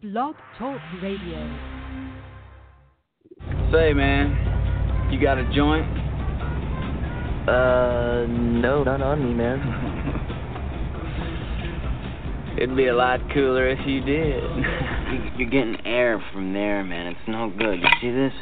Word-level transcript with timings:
Blog 0.00 0.36
Talk 0.56 0.80
Radio. 1.02 1.38
Say, 3.72 3.92
man, 3.92 5.10
you 5.10 5.20
got 5.20 5.38
a 5.38 5.52
joint? 5.52 5.90
Uh, 7.48 8.26
no, 8.28 8.84
not 8.84 9.02
on 9.02 9.24
me, 9.24 9.34
man. 9.34 9.58
It'd 12.62 12.76
be 12.76 12.86
a 12.86 12.94
lot 12.94 13.18
cooler 13.34 13.68
if 13.70 13.84
you 13.88 14.00
did. 14.00 14.40
You're 15.36 15.50
getting 15.50 15.84
air 15.84 16.22
from 16.32 16.52
there, 16.52 16.84
man. 16.84 17.08
It's 17.08 17.28
no 17.28 17.50
good. 17.58 17.80
You 17.80 17.88
see 18.00 18.12
this? 18.12 18.32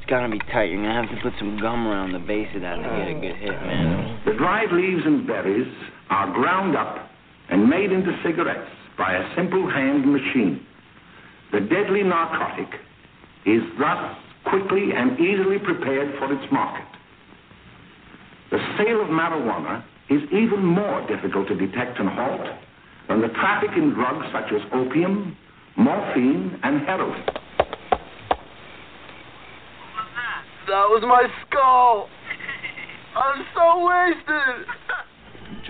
It's 0.00 0.10
gotta 0.10 0.28
be 0.28 0.40
tight. 0.52 0.64
You're 0.64 0.82
gonna 0.82 1.00
have 1.00 1.14
to 1.14 1.22
put 1.22 1.34
some 1.38 1.60
gum 1.60 1.86
around 1.86 2.12
the 2.12 2.18
base 2.18 2.48
of 2.56 2.62
that 2.62 2.74
to 2.74 2.82
get 2.82 3.08
a 3.08 3.20
good 3.20 3.36
hit, 3.36 3.52
man. 3.52 4.20
The 4.26 4.32
dried 4.32 4.72
leaves 4.72 5.02
and 5.04 5.24
berries 5.28 5.72
are 6.10 6.32
ground 6.32 6.76
up 6.76 7.08
and 7.50 7.70
made 7.70 7.92
into 7.92 8.10
cigarettes 8.24 8.81
by 8.96 9.14
a 9.14 9.34
simple 9.36 9.68
hand 9.70 10.10
machine. 10.10 10.66
The 11.52 11.60
deadly 11.60 12.02
narcotic 12.02 12.80
is 13.46 13.62
thus 13.78 14.16
quickly 14.44 14.90
and 14.94 15.18
easily 15.20 15.58
prepared 15.58 16.18
for 16.18 16.32
its 16.32 16.52
market. 16.52 16.86
The 18.50 18.58
sale 18.78 19.00
of 19.00 19.08
marijuana 19.08 19.84
is 20.10 20.22
even 20.32 20.64
more 20.64 21.06
difficult 21.06 21.48
to 21.48 21.54
detect 21.54 21.98
and 21.98 22.08
halt 22.08 22.46
than 23.08 23.20
the 23.20 23.28
traffic 23.28 23.70
in 23.76 23.94
drugs 23.94 24.26
such 24.32 24.52
as 24.52 24.60
opium, 24.72 25.36
morphine, 25.76 26.58
and 26.62 26.80
heroin. 26.86 27.22
That 30.66 30.88
was 30.88 31.02
my 31.02 31.26
skull. 31.46 32.08
I'm 33.16 33.44
so 33.54 33.86
wasted. 33.86 34.66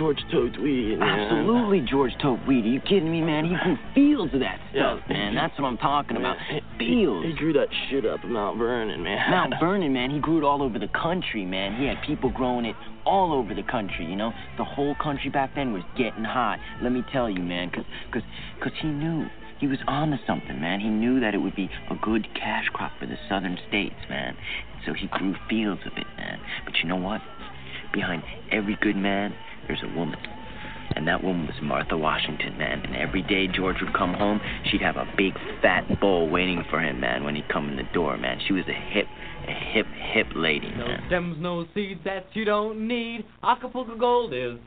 George 0.02 0.24
Tote 0.32 0.58
weed. 0.60 0.98
Absolutely, 1.00 1.80
George 1.88 2.10
Tote 2.20 2.44
weed. 2.48 2.64
Are 2.64 2.68
you 2.68 2.80
kidding 2.80 3.08
me, 3.08 3.20
man? 3.20 3.44
He 3.44 3.54
grew 3.62 3.78
fields 3.94 4.34
of 4.34 4.40
that 4.40 4.58
stuff, 4.72 4.98
man. 5.08 5.36
That's 5.36 5.56
what 5.60 5.68
I'm 5.68 5.78
talking 5.78 6.16
about. 6.16 6.36
Fields. 6.76 7.24
He 7.24 7.32
grew 7.34 7.52
that 7.52 7.68
shit 7.88 8.04
up 8.04 8.24
in 8.24 8.32
Mount 8.32 8.58
Vernon, 8.58 9.00
man. 9.04 9.30
Mount 9.30 9.54
Vernon, 9.60 9.92
man, 9.92 10.10
he 10.10 10.18
grew 10.18 10.38
it 10.38 10.44
all 10.44 10.60
over 10.60 10.80
the 10.80 10.88
country, 10.88 11.44
man. 11.44 11.80
He 11.80 11.86
had 11.86 11.98
people 12.04 12.32
growing 12.32 12.64
it 12.64 12.74
all 13.06 13.32
over 13.32 13.54
the 13.54 13.62
country, 13.62 14.04
you 14.04 14.16
know? 14.16 14.32
The 14.58 14.64
whole 14.64 14.96
country 15.00 15.30
back 15.30 15.54
then 15.54 15.72
was 15.72 15.84
getting 15.96 16.24
hot. 16.24 16.58
Let 16.82 16.90
me 16.90 17.04
tell 17.12 17.30
you, 17.30 17.40
man, 17.40 17.68
because 17.70 17.84
cause, 18.12 18.22
cause 18.60 18.72
he 18.82 18.88
knew. 18.88 19.26
He 19.60 19.68
was 19.68 19.78
on 19.86 20.10
to 20.10 20.18
something, 20.26 20.60
man. 20.60 20.80
He 20.80 20.88
knew 20.88 21.20
that 21.20 21.32
it 21.32 21.38
would 21.38 21.54
be 21.54 21.70
a 21.88 21.94
good 21.94 22.26
cash 22.34 22.64
crop 22.72 22.90
for 22.98 23.06
the 23.06 23.16
southern 23.28 23.56
states, 23.68 23.94
man. 24.10 24.36
So 24.84 24.94
he 24.94 25.06
grew 25.06 25.36
fields 25.48 25.82
of 25.86 25.92
it, 25.96 26.06
man. 26.16 26.40
But 26.64 26.74
you 26.82 26.88
know 26.88 26.96
what? 26.96 27.20
Behind 27.92 28.24
every 28.50 28.76
good 28.80 28.96
man, 28.96 29.32
there's 29.66 29.82
a 29.82 29.96
woman. 29.96 30.18
And 30.94 31.08
that 31.08 31.24
woman 31.24 31.46
was 31.46 31.56
Martha 31.62 31.96
Washington, 31.96 32.58
man. 32.58 32.80
And 32.84 32.94
every 32.96 33.22
day 33.22 33.46
George 33.48 33.76
would 33.80 33.94
come 33.94 34.12
home, 34.12 34.40
she'd 34.70 34.82
have 34.82 34.96
a 34.96 35.06
big 35.16 35.32
fat 35.62 36.00
bowl 36.00 36.28
waiting 36.28 36.64
for 36.68 36.80
him, 36.80 37.00
man, 37.00 37.24
when 37.24 37.34
he'd 37.34 37.48
come 37.48 37.68
in 37.70 37.76
the 37.76 37.84
door, 37.94 38.18
man. 38.18 38.38
She 38.46 38.52
was 38.52 38.64
a 38.68 38.92
hip, 38.92 39.06
a 39.48 39.52
hip, 39.72 39.86
hip 40.12 40.26
lady, 40.36 40.68
No 40.76 40.86
man. 40.86 41.02
stems, 41.06 41.36
no 41.40 41.64
seeds 41.74 42.00
that 42.04 42.26
you 42.34 42.44
don't 42.44 42.86
need. 42.86 43.24
Acapulco 43.42 43.96
Gold 43.96 44.34
is. 44.34 44.58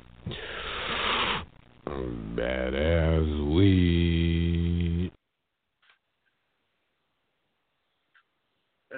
Badass 2.35 3.53
weed. 3.55 5.11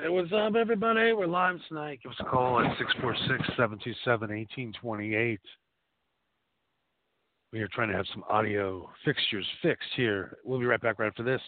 Hey, 0.01 0.09
what's 0.09 0.31
up, 0.31 0.55
everybody? 0.55 1.11
We're 1.13 1.27
live 1.27 1.57
tonight. 1.67 1.99
Give 2.03 2.11
us 2.11 2.17
a 2.19 2.23
call 2.23 2.59
at 2.59 2.77
646 2.77 3.47
727 3.57 4.29
1828. 4.29 5.39
We 7.53 7.61
are 7.61 7.67
trying 7.69 7.89
to 7.89 7.95
have 7.95 8.05
some 8.13 8.23
audio 8.29 8.89
fixtures 9.05 9.45
fixed 9.61 9.87
here. 9.95 10.37
We'll 10.43 10.59
be 10.59 10.65
right 10.65 10.81
back 10.81 10.99
right 10.99 11.07
after 11.07 11.23
this. 11.23 11.41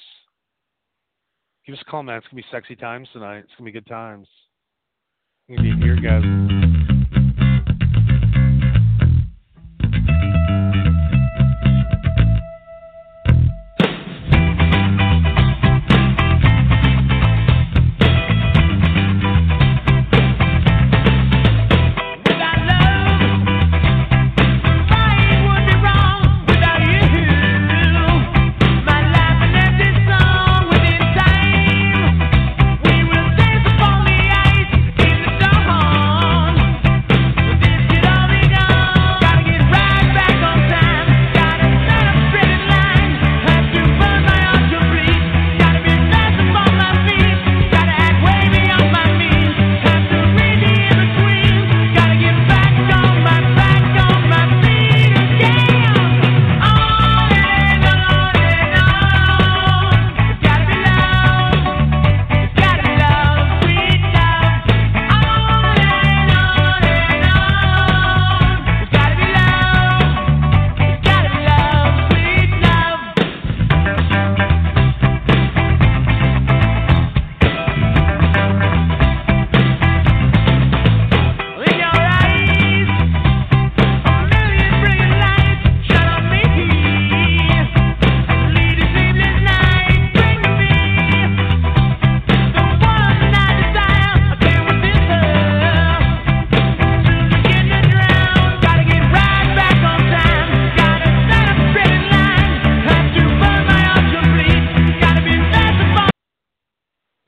Give 1.66 1.74
us 1.74 1.82
a 1.86 1.92
call, 1.92 2.04
man. 2.04 2.18
It's 2.18 2.28
going 2.28 2.42
to 2.42 2.48
be 2.48 2.56
sexy 2.56 2.76
times 2.76 3.10
tonight. 3.12 3.40
It's 3.40 3.54
going 3.58 3.66
to 3.66 3.72
be 3.72 3.72
good 3.72 3.88
times. 3.88 4.28
It's 5.50 5.60
going 5.60 5.70
to 5.70 5.76
be 5.78 5.84
here, 5.86 5.98
guys. 5.98 6.69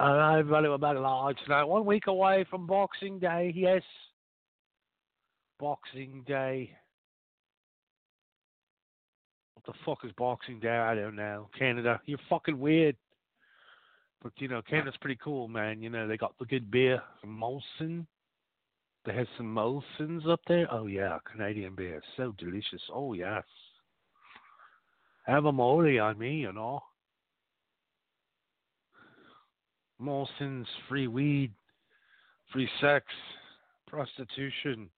All 0.02 0.18
right, 0.18 0.40
everybody, 0.40 0.68
we're 0.68 0.80
back 0.80 0.98
live 0.98 1.36
tonight. 1.44 1.66
One 1.66 1.86
week 1.86 2.08
away 2.08 2.44
from 2.50 2.66
Boxing 2.66 3.20
Day, 3.20 3.54
yes. 3.56 3.84
Boxing 5.60 6.24
Day. 6.26 6.72
What 9.54 9.64
the 9.68 9.80
fuck 9.86 10.00
is 10.04 10.12
Boxing 10.18 10.60
Day? 10.60 10.76
I 10.76 10.96
don't 10.96 11.16
know. 11.16 11.50
Canada, 11.56 12.02
you're 12.08 12.18
fucking 12.32 12.58
weird. 12.58 12.96
But, 14.24 14.32
you 14.38 14.48
know, 14.48 14.64
Canada's 14.68 14.98
pretty 15.02 15.20
cool, 15.24 15.48
man. 15.48 15.84
You 15.84 15.92
know, 15.92 16.08
they 16.08 16.18
got 16.18 16.34
the 16.40 16.46
good 16.46 16.72
beer 16.72 17.00
Molson. 17.24 18.08
They 19.06 19.14
have 19.14 19.28
some 19.38 19.54
Molsons 19.54 20.28
up 20.28 20.42
there. 20.48 20.68
Oh, 20.72 20.88
yeah, 20.88 21.20
Canadian 21.32 21.76
beer. 21.76 22.02
So 22.18 22.34
delicious. 22.40 22.82
Oh, 22.92 23.14
yes. 23.14 23.44
Have 25.28 25.46
a 25.46 25.52
molly 25.52 26.00
on 26.00 26.18
me, 26.18 26.38
you 26.38 26.54
know. 26.54 26.82
Molson's 30.02 30.68
free 30.90 31.08
weed, 31.08 31.54
free 32.52 32.70
sex, 32.80 33.06
prostitution, 33.88 34.90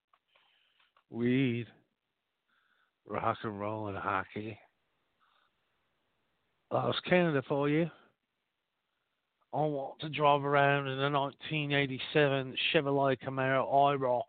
weed, 1.10 1.68
rock 3.08 3.38
and 3.44 3.60
roll, 3.60 3.88
and 3.88 3.98
hockey. 3.98 4.58
That 6.72 6.86
was 6.86 6.96
Canada 7.08 7.44
for 7.48 7.70
you. 7.70 7.90
I 9.54 9.58
want 9.58 10.00
to 10.00 10.10
drive 10.10 10.44
around 10.44 10.88
in 10.88 11.00
a 11.00 11.12
1987 11.12 12.56
Chevrolet 12.74 13.18
Camaro 13.24 13.72
IROC 13.72 14.24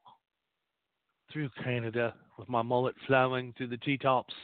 through 1.32 1.48
Canada 1.62 2.14
with 2.38 2.48
my 2.50 2.60
mullet 2.60 2.94
flowing 3.06 3.54
through 3.56 3.68
the 3.68 3.78
T-tops 3.78 4.34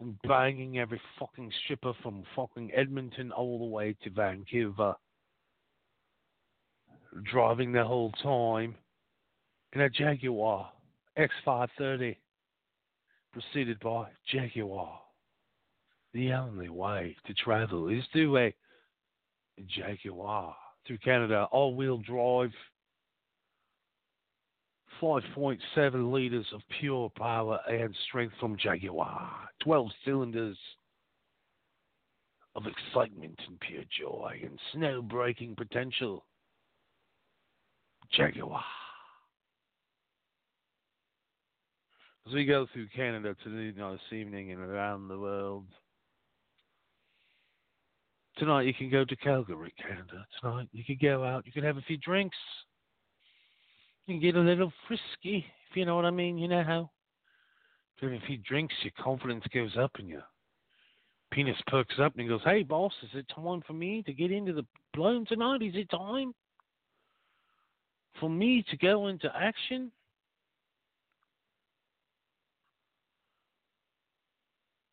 and 0.00 0.16
banging 0.22 0.78
every 0.78 1.00
fucking 1.18 1.52
stripper 1.64 1.92
from 2.02 2.22
fucking 2.36 2.70
Edmonton 2.74 3.32
all 3.32 3.58
the 3.58 3.64
way 3.64 3.96
to 4.02 4.10
Vancouver. 4.10 4.94
Driving 7.24 7.72
the 7.72 7.84
whole 7.84 8.12
time 8.22 8.74
in 9.72 9.80
a 9.80 9.90
Jaguar 9.90 10.70
X530, 11.18 12.16
preceded 13.32 13.80
by 13.80 14.06
Jaguar, 14.30 15.00
the 16.14 16.32
only 16.32 16.68
way 16.68 17.16
to 17.26 17.34
travel 17.34 17.88
is 17.88 18.04
through 18.12 18.36
a 18.38 18.54
Jaguar 19.66 20.54
through 20.86 20.98
Canada, 20.98 21.46
all-wheel 21.50 21.98
drive, 21.98 22.52
5.7 25.00 26.12
liters 26.12 26.46
of 26.52 26.60
pure 26.80 27.10
power 27.16 27.58
and 27.68 27.94
strength 28.08 28.34
from 28.40 28.56
Jaguar, 28.56 29.30
12 29.62 29.88
cylinders 30.04 30.58
of 32.54 32.64
excitement 32.66 33.38
and 33.46 33.60
pure 33.60 33.84
joy 33.98 34.40
and 34.42 34.58
snow 34.72 35.02
breaking 35.02 35.54
potential. 35.56 36.24
Jaguar. 38.12 38.64
As 42.26 42.34
we 42.34 42.44
go 42.44 42.66
through 42.72 42.88
Canada 42.94 43.34
today, 43.42 43.74
this 43.78 44.00
evening 44.12 44.52
and 44.52 44.60
around 44.60 45.08
the 45.08 45.18
world, 45.18 45.66
tonight 48.36 48.66
you 48.66 48.74
can 48.74 48.90
go 48.90 49.04
to 49.04 49.16
Calgary, 49.16 49.72
Canada. 49.80 50.26
Tonight 50.40 50.68
you 50.72 50.84
can 50.84 50.98
go 51.00 51.24
out, 51.24 51.46
you 51.46 51.52
can 51.52 51.64
have 51.64 51.76
a 51.76 51.82
few 51.82 51.96
drinks, 51.98 52.36
can 54.08 54.20
get 54.20 54.36
a 54.36 54.40
little 54.40 54.72
frisky, 54.86 55.44
if 55.70 55.76
you 55.76 55.84
know 55.84 55.94
what 55.94 56.06
I 56.06 56.10
mean. 56.10 56.38
You 56.38 56.48
know 56.48 56.64
how 56.64 56.90
having 58.00 58.16
a 58.16 58.26
few 58.26 58.38
drinks, 58.38 58.74
your 58.82 58.92
confidence 58.98 59.44
goes 59.52 59.76
up 59.78 59.90
and 59.98 60.08
your 60.08 60.24
penis 61.30 61.60
perks 61.66 61.96
up 62.00 62.12
and 62.14 62.22
he 62.22 62.28
goes, 62.28 62.40
"Hey, 62.42 62.62
boss, 62.62 62.94
is 63.02 63.10
it 63.14 63.28
time 63.28 63.60
for 63.66 63.74
me 63.74 64.02
to 64.04 64.14
get 64.14 64.32
into 64.32 64.54
the 64.54 64.66
bloom 64.94 65.26
tonight? 65.26 65.60
Is 65.60 65.74
it 65.74 65.90
time 65.90 66.34
for 68.18 68.30
me 68.30 68.62
to 68.70 68.76
go 68.78 69.08
into 69.08 69.30
action?" 69.36 69.92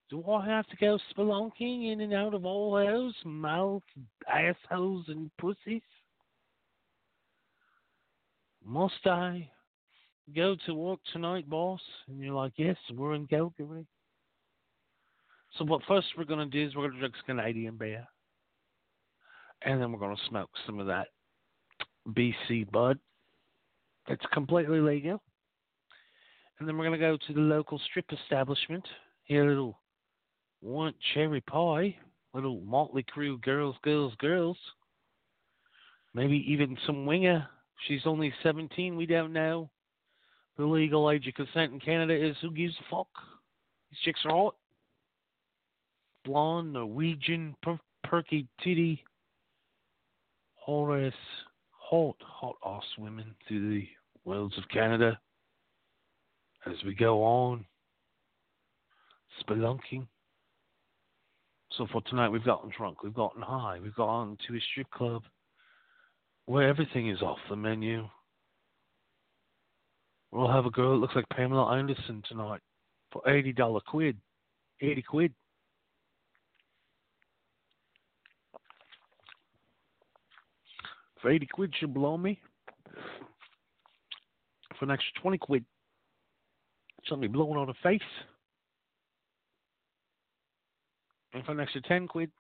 Do 0.10 0.30
I 0.30 0.46
have 0.46 0.68
to 0.68 0.76
go 0.76 1.00
spelunking 1.16 1.92
in 1.92 2.02
and 2.02 2.14
out 2.14 2.34
of 2.34 2.46
all 2.46 2.74
those 2.74 3.16
mouth 3.24 3.82
assholes 4.28 5.08
and 5.08 5.32
pussies? 5.38 5.82
Must 8.66 9.06
I 9.06 9.48
go 10.36 10.56
to 10.66 10.74
work 10.74 11.00
tonight, 11.14 11.48
boss? 11.48 11.82
And 12.08 12.20
you're 12.20 12.34
like, 12.34 12.54
yes, 12.58 12.78
we're 12.92 13.14
in 13.14 13.28
Calgary. 13.28 13.86
So 15.58 15.66
what 15.66 15.84
first 15.88 16.08
we're 16.18 16.26
going 16.26 16.50
to 16.50 16.58
do 16.58 16.68
is 16.68 16.76
we're 16.76 16.84
going 16.84 16.94
to 16.94 17.00
drink 17.00 17.16
some 17.16 17.38
Canadian 17.38 17.78
beer. 17.78 18.06
And 19.62 19.80
then 19.80 19.92
we're 19.92 20.00
going 20.00 20.16
to 20.16 20.30
smoke 20.30 20.50
some 20.66 20.80
of 20.80 20.88
that 20.88 21.08
BC 22.10 22.70
bud. 22.72 22.98
It's 24.08 24.26
completely 24.34 24.80
legal. 24.80 25.22
And 26.60 26.68
then 26.68 26.78
we're 26.78 26.86
going 26.86 27.00
to 27.00 27.06
go 27.06 27.18
to 27.28 27.34
the 27.34 27.40
local 27.40 27.80
strip 27.90 28.06
establishment, 28.12 28.86
here 29.24 29.46
a 29.46 29.50
little 29.50 29.80
want 30.62 30.96
cherry 31.14 31.42
pie, 31.42 31.96
little 32.34 32.62
Mötley 32.62 33.06
Crüe 33.06 33.40
girls, 33.42 33.76
girls, 33.84 34.14
girls. 34.20 34.58
Maybe 36.14 36.44
even 36.48 36.78
some 36.86 37.06
winger. 37.06 37.48
She's 37.88 38.02
only 38.06 38.34
17. 38.44 38.96
We 38.96 39.06
don't 39.06 39.34
know. 39.34 39.70
The 40.58 40.66
legal 40.66 41.12
age 41.12 41.28
of 41.28 41.34
consent 41.34 41.74
in 41.74 41.80
Canada 41.80 42.14
is 42.14 42.36
who 42.42 42.52
gives 42.52 42.76
a 42.80 42.96
fuck? 42.96 43.08
These 43.90 44.00
chicks 44.06 44.22
are 44.26 44.32
hot. 44.32 44.56
Blonde, 46.24 46.74
Norwegian, 46.74 47.56
per- 47.62 47.80
perky 48.04 48.48
titty. 48.64 49.04
All 50.66 50.88
this 50.88 51.14
hot, 51.72 52.16
hot 52.22 52.56
ass 52.66 52.86
women 52.98 53.36
through 53.48 53.70
the 53.70 53.88
worlds 54.24 54.58
of 54.58 54.64
Canada. 54.70 55.20
As 56.66 56.76
we 56.84 56.96
go 56.96 57.22
on, 57.24 57.66
spelunking. 59.44 60.08
So 61.78 61.86
for 61.92 62.02
tonight, 62.04 62.30
we've 62.30 62.46
gotten 62.46 62.72
drunk, 62.76 63.04
we've 63.04 63.14
gotten 63.14 63.42
high, 63.42 63.80
we've 63.84 63.96
gone 63.96 64.38
to 64.48 64.56
a 64.56 64.60
strip 64.72 64.90
club 64.92 65.24
where 66.46 66.68
everything 66.68 67.10
is 67.10 67.22
off 67.22 67.40
the 67.50 67.56
menu. 67.56 68.08
We'll 70.32 70.52
have 70.52 70.66
a 70.66 70.72
girl 70.72 70.92
that 70.92 70.98
looks 70.98 71.16
like 71.16 71.28
Pamela 71.30 71.76
Anderson 71.78 72.22
tonight 72.28 72.62
for 73.12 73.28
eighty 73.30 73.54
dollar 73.54 73.80
quid, 73.80 74.18
eighty 74.82 75.02
quid. 75.02 75.34
For 81.22 81.32
eighty 81.32 81.48
quid, 81.48 81.74
she'll 81.80 81.90
blow 81.90 82.18
me. 82.18 82.40
For 84.78 84.86
an 84.86 84.92
extra 84.92 85.22
twenty 85.22 85.38
quid, 85.38 85.64
she'll 87.04 87.18
be 87.18 87.28
blowing 87.28 87.58
on 87.58 87.68
her 87.68 87.74
face. 87.82 88.02
And 91.34 91.44
for 91.44 91.52
an 91.52 91.60
extra 91.60 91.82
10 91.82 92.08
quid, 92.08 92.32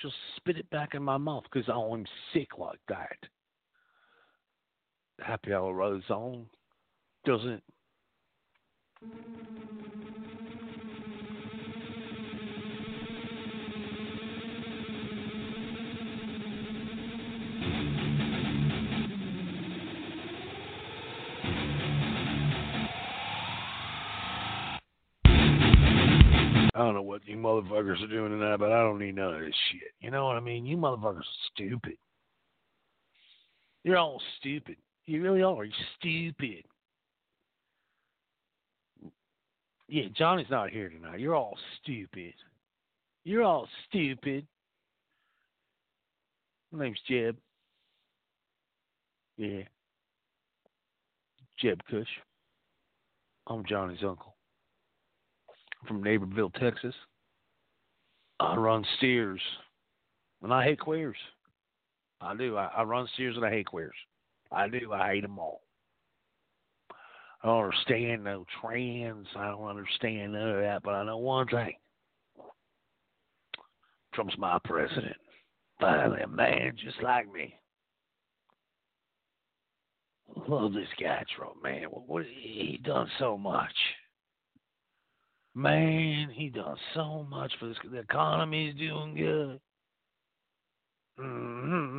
she'll 0.00 0.12
spit 0.36 0.56
it 0.56 0.68
back 0.70 0.94
in 0.94 1.02
my 1.02 1.18
mouth 1.18 1.44
because 1.52 1.68
I'm 1.68 2.04
sick 2.32 2.58
like 2.58 2.80
that. 2.88 3.16
Happy 5.20 5.52
hour 5.52 5.72
rolls 5.72 6.08
on, 6.10 6.46
doesn't? 7.24 7.62
I 26.74 26.78
don't 26.78 26.94
know 26.94 27.02
what 27.02 27.26
you 27.26 27.36
motherfuckers 27.36 28.02
are 28.02 28.08
doing 28.08 28.30
tonight, 28.30 28.56
but 28.56 28.72
I 28.72 28.80
don't 28.80 28.98
need 28.98 29.16
none 29.16 29.34
of 29.34 29.40
this 29.40 29.54
shit. 29.70 29.92
You 30.00 30.10
know 30.10 30.24
what 30.24 30.36
I 30.36 30.40
mean? 30.40 30.64
You 30.64 30.76
motherfuckers 30.76 31.18
are 31.18 31.24
stupid. 31.52 31.96
You're 33.84 33.98
all 33.98 34.20
stupid. 34.38 34.76
You 35.04 35.22
really 35.22 35.42
are. 35.42 35.64
You're 35.64 35.74
stupid. 35.98 36.64
Yeah, 39.88 40.04
Johnny's 40.16 40.46
not 40.50 40.70
here 40.70 40.88
tonight. 40.88 41.20
You're 41.20 41.34
all 41.34 41.58
stupid. 41.82 42.32
You're 43.24 43.42
all 43.42 43.68
stupid. 43.88 44.46
My 46.70 46.84
name's 46.84 46.98
Jeb. 47.06 47.36
Yeah. 49.36 49.62
Jeb 51.60 51.82
Cush. 51.90 52.06
I'm 53.46 53.64
Johnny's 53.66 54.02
uncle 54.02 54.31
from 55.86 56.02
Naperville, 56.02 56.50
Texas. 56.50 56.94
I 58.40 58.56
run 58.56 58.84
steers, 58.96 59.40
and 60.42 60.52
I 60.52 60.64
hate 60.64 60.80
queers. 60.80 61.16
I 62.20 62.36
do. 62.36 62.56
I, 62.56 62.66
I 62.66 62.82
run 62.82 63.08
steers 63.14 63.36
and 63.36 63.44
I 63.44 63.50
hate 63.50 63.66
queers. 63.66 63.94
I 64.50 64.68
do. 64.68 64.92
I 64.92 65.14
hate 65.14 65.22
them 65.22 65.38
all. 65.38 65.62
I 67.42 67.48
don't 67.48 67.64
understand 67.64 68.24
no 68.24 68.44
trans. 68.60 69.26
I 69.36 69.48
don't 69.48 69.68
understand 69.68 70.32
none 70.32 70.50
of 70.50 70.60
that. 70.60 70.82
But 70.84 70.94
I 70.94 71.04
know 71.04 71.18
one 71.18 71.48
thing: 71.48 71.74
Trump's 74.14 74.38
my 74.38 74.58
president. 74.64 75.16
Finally, 75.80 76.22
a 76.22 76.28
man 76.28 76.76
just 76.82 77.02
like 77.02 77.30
me. 77.32 77.54
Love 80.48 80.72
this 80.72 80.88
guy, 81.00 81.24
Trump, 81.36 81.62
man. 81.62 81.84
What, 81.84 82.08
what 82.08 82.24
he 82.24 82.80
done 82.84 83.08
so 83.18 83.36
much. 83.36 83.72
Man, 85.54 86.30
he 86.32 86.48
does 86.48 86.78
so 86.94 87.26
much 87.28 87.52
for 87.60 87.68
this. 87.68 87.76
The 87.90 87.98
economy's 87.98 88.74
doing 88.74 89.14
good. 89.14 89.60
Mm-hmm. 91.20 91.98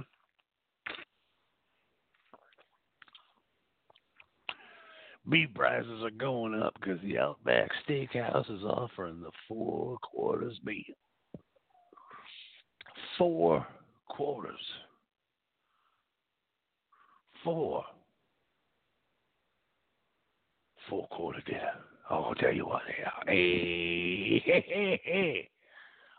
Beef 5.29 5.49
prices 5.53 6.03
are 6.03 6.09
going 6.09 6.59
up 6.59 6.73
because 6.79 6.99
the 7.01 7.17
Outback 7.17 7.69
Steakhouse 7.87 8.49
is 8.51 8.63
offering 8.63 9.21
the 9.21 9.31
four 9.47 9.97
quarters 9.99 10.59
meal. 10.65 10.83
Four 13.17 13.65
quarters. 14.09 14.59
Four. 17.43 17.85
Four 20.89 21.07
quarter 21.07 21.41
dinner. 21.45 21.92
Oh, 22.13 22.25
I'll 22.25 22.35
tell 22.35 22.53
you 22.53 22.67
what, 22.67 22.83
hey, 23.25 24.39
hey, 24.45 24.65
hey, 24.67 25.01
hey. 25.03 25.49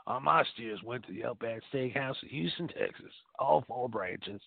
Uh, 0.09 0.19
my 0.19 0.43
steers 0.53 0.81
went 0.85 1.07
to 1.07 1.13
the 1.13 1.25
Outback 1.25 1.61
Steakhouse 1.73 2.17
in 2.25 2.31
Houston, 2.31 2.67
Texas. 2.67 3.13
All 3.39 3.65
four 3.69 3.89
branches. 3.89 4.41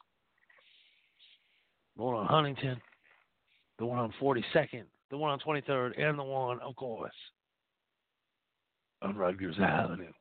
The 1.96 2.04
one 2.04 2.16
on 2.16 2.26
Huntington, 2.26 2.82
the 3.80 3.86
one 3.86 3.98
on 3.98 4.14
42nd, 4.22 4.84
the 5.10 5.18
one 5.18 5.32
on 5.32 5.40
23rd, 5.40 6.00
and 6.00 6.20
the 6.20 6.24
one, 6.24 6.60
of 6.60 6.76
course, 6.76 7.14
on 9.02 9.16
Rutgers 9.16 9.56
Avenue. 9.60 10.12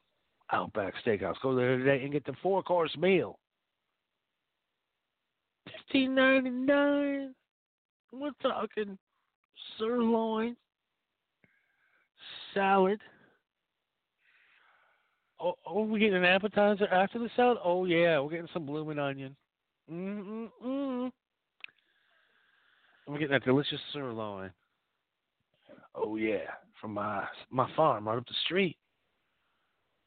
Outback 0.53 0.95
Steakhouse. 1.05 1.35
Go 1.43 1.57
there 1.57 1.77
today 1.77 2.05
and 2.05 2.13
get 2.13 2.25
the 2.25 2.35
four 2.41 2.63
course 2.63 2.97
meal. 2.97 3.41
Fifteen 5.65 6.15
ninety 6.15 6.51
nine. 6.51 7.35
We're 8.13 8.31
talking 8.41 8.97
sirloin, 9.77 10.55
salad, 12.55 13.01
oh, 15.41 15.55
oh, 15.67 15.83
we 15.83 16.01
getting 16.01 16.17
an 16.17 16.25
appetizer 16.25 16.87
after 16.89 17.19
the 17.19 17.31
salad? 17.37 17.59
Oh 17.65 17.85
yeah, 17.85 18.19
we're 18.21 18.31
getting 18.31 18.49
some 18.53 18.67
blooming 18.67 18.99
onion. 18.99 19.37
Mm 19.91 20.25
mm 20.25 20.49
mm. 20.65 21.13
We're 23.07 23.19
getting 23.19 23.33
that 23.33 23.45
delicious 23.45 23.81
sirloin. 23.93 24.51
Oh 25.95 26.17
yeah, 26.17 26.51
from 26.81 26.95
my 26.95 27.25
my 27.51 27.69
farm 27.77 28.09
right 28.09 28.19
up 28.19 28.27
the 28.27 28.35
street. 28.45 28.77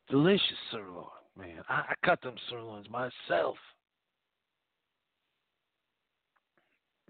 Delicious 0.10 0.42
sirloin, 0.72 1.06
man. 1.38 1.62
I, 1.70 1.84
I 1.90 1.94
cut 2.06 2.22
them 2.22 2.36
sirloins 2.50 2.88
myself. 2.90 3.56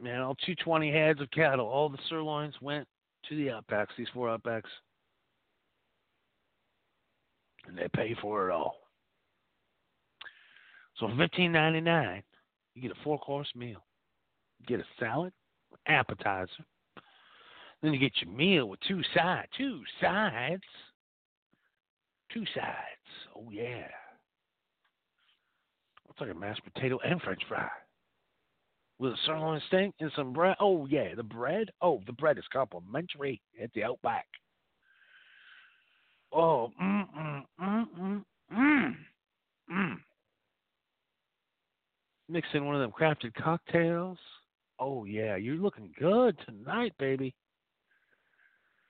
Man, 0.02 0.22
all 0.22 0.36
220 0.36 0.92
heads 0.92 1.20
of 1.20 1.30
cattle, 1.32 1.66
all 1.66 1.90
the 1.90 1.98
sirloins 2.08 2.56
went 2.62 2.88
to 3.28 3.36
the 3.36 3.48
outbacks, 3.48 3.88
these 3.98 4.08
four 4.14 4.28
outbacks. 4.28 4.64
And 7.68 7.78
they 7.78 7.88
pay 7.96 8.16
for 8.22 8.50
it 8.50 8.54
all. 8.54 8.78
So 10.98 11.08
for 11.08 11.18
fifteen 11.18 11.52
ninety 11.52 11.82
nine, 11.82 12.24
you 12.74 12.82
get 12.82 12.92
a 12.92 13.04
four 13.04 13.20
course 13.20 13.50
meal. 13.56 13.84
You 14.60 14.66
get 14.66 14.80
a 14.80 14.88
salad, 15.00 15.34
appetizer. 15.88 16.66
Then 17.82 17.94
you 17.94 18.00
get 18.00 18.12
your 18.22 18.36
meal 18.36 18.68
with 18.68 18.80
two 18.88 19.02
sides. 19.16 19.48
Two 19.58 19.82
sides. 20.02 20.64
Two 22.34 22.44
sides. 22.54 23.36
Oh 23.36 23.50
yeah. 23.52 23.88
Looks 26.08 26.20
like 26.20 26.32
a 26.32 26.34
mashed 26.34 26.62
potato 26.74 27.00
and 27.06 27.22
French 27.22 27.42
fry. 27.48 27.70
With 28.98 29.14
a 29.14 29.18
sirloin 29.26 29.62
steak 29.68 29.94
and 30.02 30.12
some 30.16 30.34
bread. 30.34 30.58
Oh 30.60 30.86
yeah, 30.88 31.16
the 31.16 31.24
bread. 31.24 31.70
Oh, 31.82 32.02
the 32.06 32.14
bread 32.14 32.38
is 32.38 32.44
complimentary 32.52 33.42
at 33.62 33.72
the 33.74 33.86
Outback. 33.86 34.28
Oh, 36.32 36.72
mm 36.82 37.06
mm 37.18 37.44
mm 37.62 37.86
mm 38.00 38.24
mm 38.54 38.96
mm. 39.72 39.96
Mix 42.28 42.48
in 42.54 42.66
one 42.66 42.76
of 42.76 42.82
them 42.82 42.92
crafted 42.92 43.34
cocktails. 43.34 44.18
Oh 44.80 45.06
yeah, 45.06 45.36
you're 45.36 45.56
looking 45.56 45.92
good 46.00 46.38
tonight, 46.46 46.94
baby. 47.00 47.34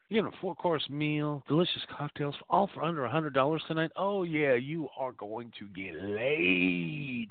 You're 0.10 0.24
get 0.24 0.34
a 0.34 0.42
four 0.42 0.56
course 0.56 0.84
meal, 0.90 1.44
delicious 1.48 1.84
cocktails, 1.96 2.36
all 2.50 2.70
for 2.74 2.84
under 2.84 3.06
a 3.06 3.12
hundred 3.12 3.34
dollars 3.34 3.62
tonight. 3.68 3.92
Oh 3.96 4.24
yeah, 4.24 4.56
you 4.56 4.90
are 4.98 5.14
going 5.14 5.52
to 5.60 5.68
get 5.68 5.96
laid. 6.04 7.30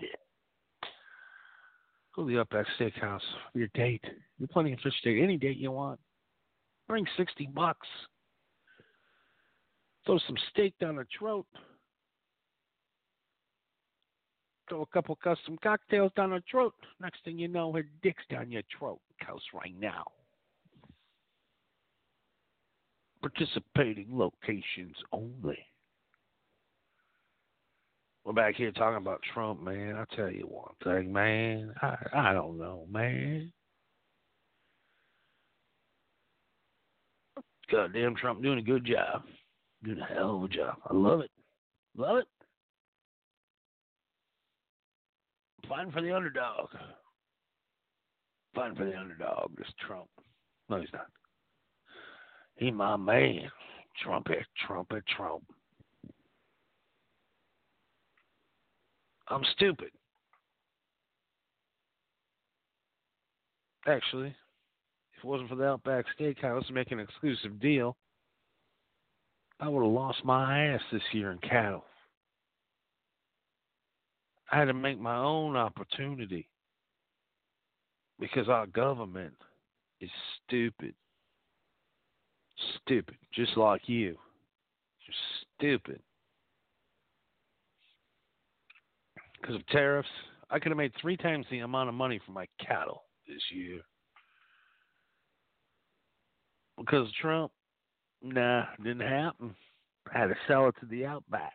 Go 2.15 2.23
to 2.23 2.29
the 2.33 2.41
Outback 2.41 2.67
Steakhouse 2.79 3.21
for 3.53 3.59
your 3.59 3.69
date. 3.75 4.05
You're 4.39 4.49
plenty 4.49 4.73
of 4.73 4.79
fish 4.81 4.95
date, 5.05 5.23
any 5.23 5.37
date 5.37 5.57
you 5.59 5.73
want. 5.73 6.01
Bring 6.87 7.05
sixty 7.17 7.49
bucks. 7.53 7.87
Throw 10.09 10.19
some 10.27 10.39
steak 10.51 10.73
down 10.81 10.97
her 10.97 11.07
throat. 11.19 11.45
Throw 14.71 14.81
a 14.81 14.87
couple 14.87 15.15
custom 15.17 15.59
cocktails 15.63 16.13
down 16.17 16.31
her 16.31 16.41
throat. 16.51 16.73
Next 16.99 17.23
thing 17.27 17.39
you 17.39 17.47
know, 17.47 17.71
her 17.75 17.85
dick's 18.03 18.23
down 18.31 18.51
your 18.51 18.63
throat. 18.79 19.01
Coast 19.27 19.45
right 19.53 19.75
now. 19.79 20.07
Participating 23.21 24.07
locations 24.11 24.97
only. 25.13 25.59
We're 28.25 28.33
back 28.33 28.55
here 28.55 28.73
talking 28.73 28.97
about 28.97 29.21
Trump, 29.35 29.63
man. 29.63 29.95
I'll 29.95 30.17
tell 30.17 30.33
you 30.33 30.45
one 30.45 30.73
thing, 30.83 31.13
man. 31.13 31.75
I 31.83 31.97
I 32.15 32.33
don't 32.33 32.57
know, 32.57 32.87
man. 32.91 33.53
Goddamn 37.71 38.17
Trump 38.17 38.43
doing 38.43 38.59
a 38.59 38.63
good 38.63 38.87
job. 38.87 39.25
Doing 39.85 40.01
a 40.01 40.05
hell 40.05 40.37
of 40.37 40.45
a 40.45 40.49
job. 40.49 40.77
I 40.91 40.95
love 40.95 41.21
it. 41.21 41.31
Love 41.97 42.19
it. 42.19 42.27
Fighting 45.69 45.93
for 45.93 46.03
the 46.03 46.15
underdog. 46.15 46.69
Fighting 48.55 48.77
for 48.77 48.85
the 48.85 48.99
underdog, 48.99 49.57
this 49.57 49.69
Trump. 49.87 50.09
No, 50.69 50.81
he's 50.81 50.93
not. 50.93 51.07
He 52.57 52.71
my 52.71 52.97
man. 52.97 53.51
Trumpet, 54.03 54.47
trumpet, 54.67 55.05
Trump. 55.17 55.43
I'm 59.29 59.43
stupid. 59.55 59.91
Actually, 63.87 64.29
if 64.29 65.25
it 65.25 65.27
wasn't 65.27 65.49
for 65.49 65.57
the 65.57 65.65
Outback 65.65 66.05
Steakhouse 66.19 66.71
making 66.71 67.01
an 67.01 67.05
exclusive 67.05 67.61
deal, 67.61 67.97
I 69.61 69.69
would 69.69 69.83
have 69.83 69.93
lost 69.93 70.25
my 70.25 70.67
ass 70.67 70.81
this 70.93 71.03
year 71.13 71.33
in 71.33 71.39
cattle. 71.39 71.85
I 74.51 74.59
had 74.59 74.67
to 74.67 74.75
make 74.75 74.99
my 74.99 75.17
own 75.17 75.57
opportunity 75.57 76.49
because 78.19 78.49
our 78.49 78.67
government 78.67 79.35
is 80.01 80.11
stupid. 80.47 80.95
Stupid, 82.83 83.17
just 83.35 83.57
like 83.57 83.83
you. 83.89 84.17
You're 85.07 85.17
stupid. 85.59 86.01
Because 89.41 89.57
of 89.57 89.67
tariffs, 89.69 90.09
I 90.51 90.59
could 90.59 90.71
have 90.71 90.79
made 90.79 90.93
three 91.01 91.17
times 91.17 91.47
the 91.51 91.61
amount 91.61 91.89
of 91.89 91.95
money 91.95 92.21
for 92.25 92.33
my 92.33 92.47
cattle 92.65 93.03
this 93.27 93.43
year. 93.53 93.81
Because 96.77 97.09
of 97.09 97.15
Trump, 97.15 97.53
nah, 98.23 98.65
didn't 98.83 99.01
happen. 99.01 99.55
I 100.13 100.19
had 100.19 100.27
to 100.29 100.37
sell 100.47 100.69
it 100.69 100.75
to 100.81 100.87
the 100.87 101.05
outback. 101.05 101.53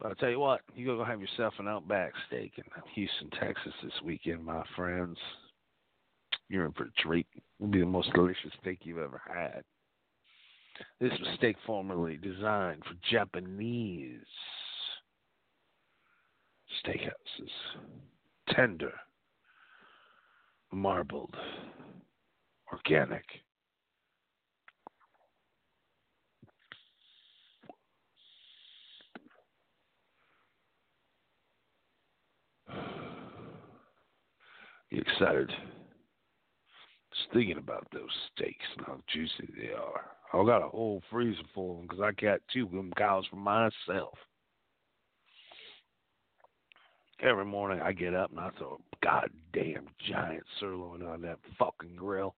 But 0.00 0.08
I'll 0.08 0.14
tell 0.16 0.30
you 0.30 0.40
what, 0.40 0.60
you 0.74 0.86
go 0.86 1.04
have 1.04 1.20
yourself 1.20 1.54
an 1.58 1.68
outback 1.68 2.12
steak 2.26 2.54
in 2.58 2.64
Houston, 2.94 3.30
Texas 3.40 3.72
this 3.82 3.92
weekend, 4.04 4.44
my 4.44 4.62
friends. 4.76 5.16
You're 6.48 6.66
in 6.66 6.72
for 6.72 6.84
a 6.84 6.92
treat. 7.02 7.26
It'll 7.58 7.70
be 7.70 7.80
the 7.80 7.86
most 7.86 8.12
delicious 8.12 8.52
steak 8.60 8.80
you've 8.82 8.98
ever 8.98 9.22
had. 9.26 9.62
This 11.00 11.12
was 11.18 11.28
steak 11.36 11.56
formerly 11.64 12.16
designed 12.16 12.82
for 12.84 12.94
Japanese 13.10 14.26
steakhouses. 16.84 17.50
Tender, 18.50 18.92
marbled, 20.72 21.34
organic. 22.72 23.24
You 34.90 35.00
excited? 35.00 35.48
Just 35.48 37.32
thinking 37.32 37.58
about 37.58 37.84
those 37.92 38.02
steaks 38.32 38.64
and 38.76 38.86
how 38.86 39.00
juicy 39.12 39.52
they 39.56 39.72
are. 39.72 40.04
I 40.32 40.44
got 40.44 40.64
a 40.64 40.68
whole 40.68 41.02
freezer 41.10 41.42
full 41.52 41.72
of 41.72 41.76
them 41.78 41.86
because 41.88 42.00
I 42.02 42.12
got 42.20 42.40
two 42.52 42.66
of 42.66 42.72
them 42.72 42.92
cows 42.96 43.24
for 43.28 43.36
myself. 43.36 44.16
Every 47.20 47.44
morning 47.44 47.80
I 47.80 47.92
get 47.92 48.14
up 48.14 48.30
and 48.30 48.40
I 48.40 48.50
throw 48.58 48.78
a 48.78 48.96
goddamn 49.04 49.86
giant 50.08 50.44
sirloin 50.60 51.02
on 51.02 51.22
that 51.22 51.38
fucking 51.58 51.96
grill. 51.96 52.34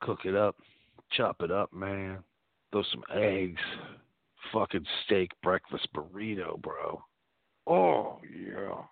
Cook 0.00 0.20
it 0.24 0.34
up, 0.34 0.56
chop 1.12 1.42
it 1.42 1.50
up, 1.50 1.72
man. 1.72 2.18
Throw 2.72 2.82
some 2.90 3.04
eggs. 3.14 3.60
Fucking 4.52 4.86
steak 5.04 5.30
breakfast 5.42 5.86
burrito, 5.94 6.60
bro. 6.60 7.02
Oh, 7.66 8.18
yeah. 8.22 8.82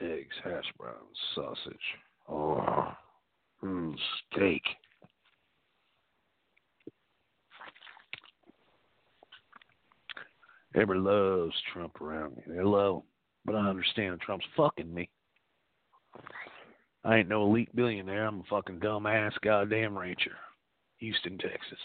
Eggs, 0.00 0.34
hash 0.42 0.72
browns, 0.78 1.18
sausage. 1.34 1.76
Oh, 2.28 2.92
mm, 3.62 3.94
steak. 4.32 4.62
Everybody 10.74 11.00
loves 11.00 11.54
Trump 11.72 12.00
around 12.00 12.36
me. 12.36 12.42
They 12.46 12.62
love 12.62 12.96
him. 12.96 13.02
But 13.44 13.56
I 13.56 13.68
understand 13.68 14.20
Trump's 14.20 14.46
fucking 14.56 14.92
me. 14.92 15.08
I 17.04 17.18
ain't 17.18 17.28
no 17.28 17.44
elite 17.44 17.74
billionaire. 17.74 18.26
I'm 18.26 18.40
a 18.40 18.44
fucking 18.50 18.80
dumbass 18.80 19.32
goddamn 19.42 19.96
rancher. 19.96 20.36
Houston, 20.98 21.38
Texas. 21.38 21.78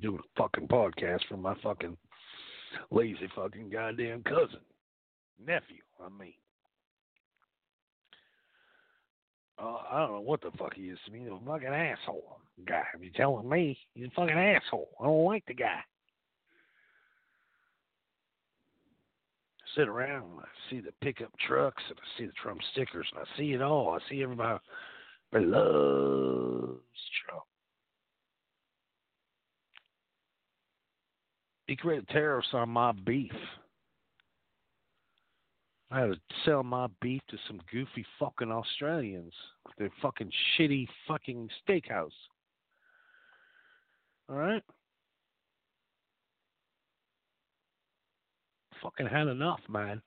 Doing 0.00 0.18
a 0.18 0.40
fucking 0.42 0.68
podcast 0.68 1.20
for 1.28 1.36
my 1.36 1.54
fucking 1.62 1.96
lazy 2.90 3.28
fucking 3.34 3.70
goddamn 3.70 4.22
cousin. 4.22 4.60
Nephew, 5.44 5.82
I 6.00 6.08
mean. 6.08 6.34
Uh, 9.58 9.78
I 9.90 10.00
don't 10.00 10.12
know 10.12 10.20
what 10.20 10.42
the 10.42 10.50
fuck 10.58 10.74
he 10.74 10.82
is 10.82 10.98
to 11.06 11.12
me. 11.12 11.20
He's 11.20 11.28
a 11.28 11.46
fucking 11.46 11.68
asshole 11.68 12.40
guy. 12.66 12.82
If 12.94 13.02
you're 13.02 13.12
telling 13.14 13.48
me, 13.48 13.78
he's 13.94 14.08
a 14.08 14.10
fucking 14.10 14.36
asshole. 14.36 14.88
I 15.00 15.04
don't 15.04 15.24
like 15.24 15.44
the 15.46 15.54
guy. 15.54 15.80
sit 19.76 19.88
around 19.88 20.30
and 20.30 20.40
I 20.40 20.70
see 20.70 20.80
the 20.80 20.92
pickup 21.02 21.32
trucks 21.46 21.82
and 21.88 21.98
I 21.98 22.18
see 22.18 22.26
the 22.26 22.32
Trump 22.32 22.60
stickers 22.72 23.06
and 23.12 23.22
I 23.22 23.38
see 23.38 23.52
it 23.52 23.62
all. 23.62 23.90
I 23.90 23.98
see 24.10 24.22
everybody, 24.22 24.58
everybody 25.32 25.52
loves 25.52 26.80
Trump. 27.24 27.42
He 31.66 31.76
created 31.76 32.08
tariffs 32.08 32.48
on 32.52 32.68
my 32.68 32.92
beef. 32.92 33.32
I 35.90 36.00
had 36.00 36.10
to 36.10 36.16
sell 36.44 36.62
my 36.62 36.88
beef 37.00 37.22
to 37.28 37.36
some 37.46 37.60
goofy 37.70 38.04
fucking 38.18 38.50
Australians 38.50 39.32
at 39.66 39.72
their 39.78 39.90
fucking 40.02 40.30
shitty 40.58 40.88
fucking 41.06 41.48
steakhouse. 41.68 42.10
All 44.28 44.36
right? 44.36 44.62
Fucking 48.82 49.06
had 49.06 49.28
enough, 49.28 49.60
man. 49.68 50.02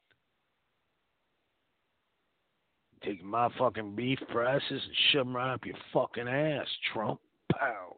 Take 3.03 3.23
my 3.23 3.49
fucking 3.57 3.95
beef 3.95 4.19
prices 4.29 4.63
and 4.69 4.95
shove 5.11 5.25
them 5.25 5.35
right 5.35 5.53
up 5.53 5.65
your 5.65 5.75
fucking 5.93 6.27
ass, 6.27 6.67
Trump. 6.93 7.19
Pow. 7.51 7.95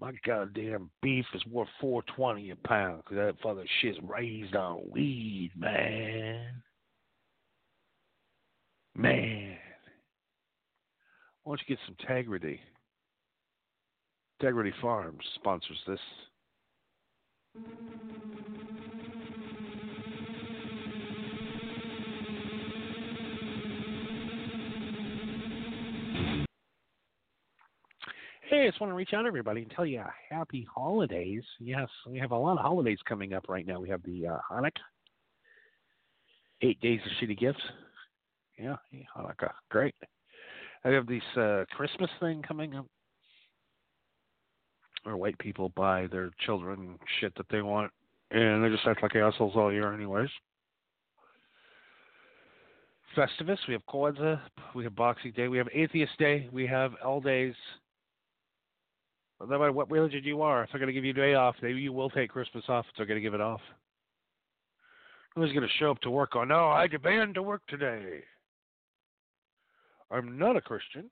My 0.00 0.12
goddamn 0.26 0.90
beef 1.00 1.24
is 1.34 1.46
worth 1.46 1.68
four 1.80 2.02
twenty 2.14 2.50
a 2.50 2.56
pound 2.56 3.02
because 3.02 3.16
that 3.16 3.40
fucking 3.42 3.66
shit's 3.80 3.98
raised 4.02 4.54
on 4.54 4.82
weed, 4.90 5.52
man. 5.56 6.62
Man. 8.94 9.56
Why 11.44 11.50
don't 11.50 11.60
you 11.66 11.76
get 11.76 11.84
some 11.86 11.96
Integrity? 12.00 12.60
Integrity 14.40 14.72
Farms 14.82 15.24
sponsors 15.36 15.78
this. 15.86 16.00
Hey, 28.50 28.64
I 28.64 28.68
just 28.68 28.80
want 28.80 28.90
to 28.90 28.94
reach 28.94 29.14
out 29.14 29.22
to 29.22 29.26
everybody 29.26 29.62
and 29.62 29.70
tell 29.70 29.86
you 29.86 30.02
happy 30.30 30.66
holidays. 30.72 31.42
Yes, 31.58 31.88
we 32.06 32.18
have 32.18 32.30
a 32.30 32.36
lot 32.36 32.58
of 32.58 32.58
holidays 32.58 32.98
coming 33.08 33.32
up 33.32 33.46
right 33.48 33.66
now. 33.66 33.80
We 33.80 33.88
have 33.88 34.02
the 34.02 34.26
uh, 34.28 34.38
Hanukkah, 34.50 34.70
eight 36.60 36.78
days 36.80 37.00
of 37.04 37.12
shitty 37.28 37.38
gifts. 37.38 37.62
Yeah, 38.58 38.76
Hanukkah, 39.16 39.50
great. 39.70 39.94
I 40.84 40.90
have 40.90 41.06
this 41.06 41.22
uh, 41.36 41.64
Christmas 41.74 42.10
thing 42.20 42.42
coming 42.42 42.76
up, 42.76 42.86
where 45.04 45.16
white 45.16 45.38
people 45.38 45.70
buy 45.70 46.06
their 46.08 46.30
children 46.44 46.98
shit 47.20 47.34
that 47.36 47.46
they 47.50 47.62
want, 47.62 47.92
and 48.30 48.64
they 48.64 48.68
just 48.68 48.86
act 48.86 49.02
like 49.02 49.14
assholes 49.14 49.54
all 49.54 49.72
year, 49.72 49.92
anyways. 49.92 50.28
Festivus, 53.16 53.58
we 53.68 53.74
have 53.74 53.86
Kwanzaa, 53.86 54.40
we 54.74 54.82
have 54.82 54.96
Boxing 54.96 55.32
Day, 55.32 55.46
we 55.46 55.58
have 55.58 55.68
Atheist 55.72 56.18
Day, 56.18 56.48
we 56.52 56.66
have 56.66 56.92
L 57.04 57.20
Days. 57.20 57.54
No 59.40 59.46
matter 59.46 59.72
what 59.72 59.90
religion 59.90 60.22
you 60.24 60.42
are, 60.42 60.64
if 60.64 60.70
they're 60.70 60.80
going 60.80 60.88
to 60.88 60.92
give 60.92 61.04
you 61.04 61.10
a 61.10 61.14
day 61.14 61.34
off, 61.34 61.54
maybe 61.60 61.80
you 61.80 61.92
will 61.92 62.10
take 62.10 62.30
Christmas 62.30 62.64
off 62.68 62.86
if 62.88 62.96
they're 62.96 63.06
going 63.06 63.18
to 63.18 63.22
give 63.22 63.34
it 63.34 63.40
off. 63.40 63.60
Who's 65.34 65.52
going 65.52 65.62
to 65.62 65.74
show 65.78 65.90
up 65.90 66.00
to 66.00 66.10
work 66.10 66.34
on, 66.34 66.48
no, 66.48 66.70
I 66.70 66.86
demand 66.86 67.34
to 67.34 67.42
work 67.42 67.62
today? 67.68 68.20
I'm 70.10 70.38
not 70.38 70.56
a 70.56 70.60
Christian. 70.60 71.10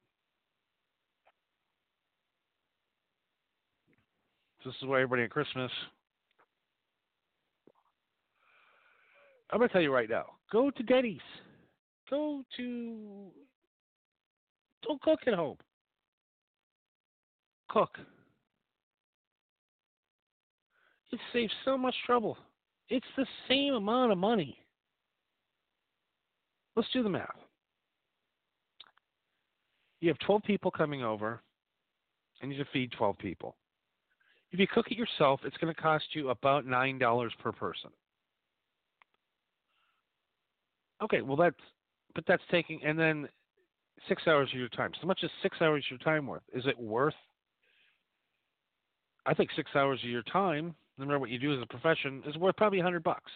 This 4.64 4.74
is 4.80 4.88
why 4.88 4.96
everybody 5.02 5.24
at 5.24 5.30
Christmas. 5.30 5.70
I'm 9.50 9.58
going 9.58 9.68
to 9.68 9.72
tell 9.72 9.82
you 9.82 9.92
right 9.92 10.08
now 10.08 10.26
go 10.52 10.70
to 10.70 10.82
Denny's. 10.82 11.20
Go 12.10 12.42
to. 12.56 13.30
Don't 14.82 15.00
cook 15.00 15.20
at 15.26 15.34
home. 15.34 15.56
Cook. 17.70 17.96
It 21.10 21.20
saves 21.32 21.52
so 21.64 21.76
much 21.76 21.94
trouble. 22.06 22.36
It's 22.88 23.06
the 23.16 23.26
same 23.48 23.74
amount 23.74 24.12
of 24.12 24.18
money. 24.18 24.58
Let's 26.76 26.88
do 26.92 27.02
the 27.02 27.08
math. 27.08 27.28
You 30.00 30.08
have 30.08 30.18
12 30.20 30.42
people 30.42 30.70
coming 30.70 31.02
over, 31.02 31.40
and 32.40 32.50
you 32.50 32.58
need 32.58 32.64
to 32.64 32.70
feed 32.72 32.92
12 32.92 33.18
people. 33.18 33.56
If 34.52 34.60
you 34.60 34.66
cook 34.66 34.90
it 34.90 34.98
yourself, 34.98 35.40
it's 35.44 35.56
going 35.56 35.74
to 35.74 35.80
cost 35.80 36.04
you 36.12 36.30
about 36.30 36.66
$9 36.66 37.30
per 37.42 37.52
person. 37.52 37.90
Okay, 41.02 41.22
well, 41.22 41.36
that's, 41.36 41.56
but 42.14 42.24
that's 42.28 42.42
taking, 42.50 42.80
and 42.84 42.98
then 42.98 43.28
six 44.08 44.22
hours 44.26 44.48
of 44.52 44.58
your 44.58 44.68
time. 44.68 44.92
So 45.00 45.06
much 45.06 45.20
as 45.24 45.30
six 45.42 45.56
hours 45.60 45.84
of 45.86 45.98
your 45.98 46.04
time 46.04 46.26
worth. 46.26 46.42
Is 46.52 46.64
it 46.66 46.78
worth? 46.78 47.14
I 49.26 49.34
think 49.34 49.50
six 49.56 49.70
hours 49.74 50.00
of 50.04 50.10
your 50.10 50.22
time 50.24 50.74
no 50.98 51.06
matter 51.06 51.18
what 51.18 51.30
you 51.30 51.38
do 51.38 51.54
as 51.54 51.62
a 51.62 51.66
profession, 51.66 52.22
is 52.26 52.36
worth 52.36 52.56
probably 52.56 52.80
a 52.80 52.82
hundred 52.82 53.02
bucks. 53.02 53.30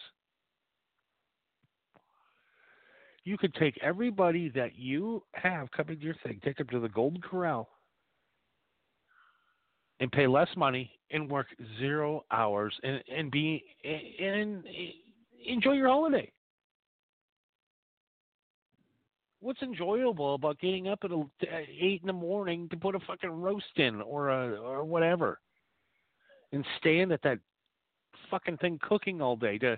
You 3.23 3.37
could 3.37 3.53
take 3.55 3.77
everybody 3.81 4.49
that 4.49 4.77
you 4.77 5.23
have 5.33 5.69
coming 5.71 5.97
to 5.97 6.03
your 6.03 6.15
thing, 6.23 6.39
take 6.43 6.57
them 6.57 6.67
to 6.67 6.79
the 6.79 6.87
Golden 6.89 7.21
Corral, 7.21 7.67
and 9.99 10.11
pay 10.11 10.27
less 10.27 10.49
money 10.55 10.91
and 11.11 11.29
work 11.29 11.47
zero 11.79 12.23
hours 12.31 12.73
and 12.83 13.03
and 13.15 13.31
be 13.31 13.63
and 13.83 14.63
enjoy 15.45 15.73
your 15.73 15.87
holiday. 15.89 16.31
What's 19.39 19.61
enjoyable 19.61 20.35
about 20.35 20.59
getting 20.59 20.87
up 20.87 20.99
at 21.03 21.11
eight 21.51 22.01
in 22.01 22.07
the 22.07 22.13
morning 22.13 22.67
to 22.69 22.77
put 22.77 22.95
a 22.95 22.99
fucking 23.01 23.29
roast 23.29 23.65
in 23.77 24.01
or 24.01 24.29
a 24.29 24.59
or 24.59 24.83
whatever? 24.83 25.39
and 26.51 26.65
stand 26.77 27.11
at 27.11 27.21
that 27.23 27.39
fucking 28.29 28.57
thing 28.57 28.79
cooking 28.81 29.21
all 29.21 29.35
day 29.35 29.57
to 29.57 29.77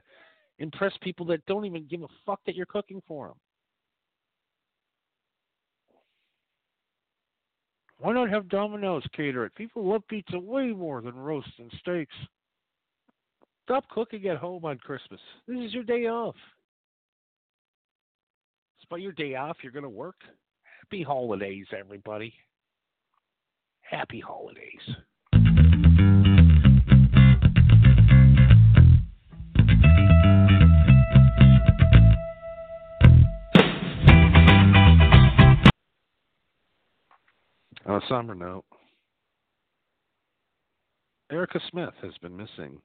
impress 0.60 0.94
people 1.02 1.26
that 1.28 1.46
don't 1.46 1.66
even 1.66 1.88
give 1.90 2.02
a 2.02 2.08
fuck 2.26 2.40
that 2.46 2.56
you're 2.56 2.66
cooking 2.66 3.02
for 3.08 3.28
them. 3.28 3.38
Why 8.00 8.14
not 8.14 8.30
have 8.30 8.48
Domino's 8.48 9.04
cater 9.16 9.46
it? 9.46 9.54
People 9.56 9.86
love 9.86 10.04
pizza 10.08 10.40
way 10.40 10.68
more 10.68 11.02
than 11.02 11.16
roasts 11.16 11.52
and 11.60 11.72
steaks. 11.82 12.16
Stop 13.66 13.88
cooking 13.90 14.26
at 14.28 14.38
home 14.38 14.64
on 14.66 14.78
Christmas. 14.78 15.20
This 15.48 15.60
is 15.60 15.74
your 15.74 15.84
day 15.84 16.08
off. 16.08 16.36
It's 18.78 18.84
Despite 18.84 19.02
your 19.02 19.12
day 19.12 19.36
off, 19.36 19.58
you're 19.62 19.74
going 19.74 19.84
to 19.84 19.90
work. 19.90 20.16
Happy 20.82 21.04
holidays, 21.04 21.68
everybody. 21.78 22.34
Happy 23.82 24.20
holidays. 24.20 24.82
On 37.90 37.96
a 37.96 38.02
somber 38.08 38.36
note, 38.36 38.66
Erica 41.32 41.60
Smith 41.72 41.96
has 42.04 42.12
been 42.22 42.38
missing 42.38 42.80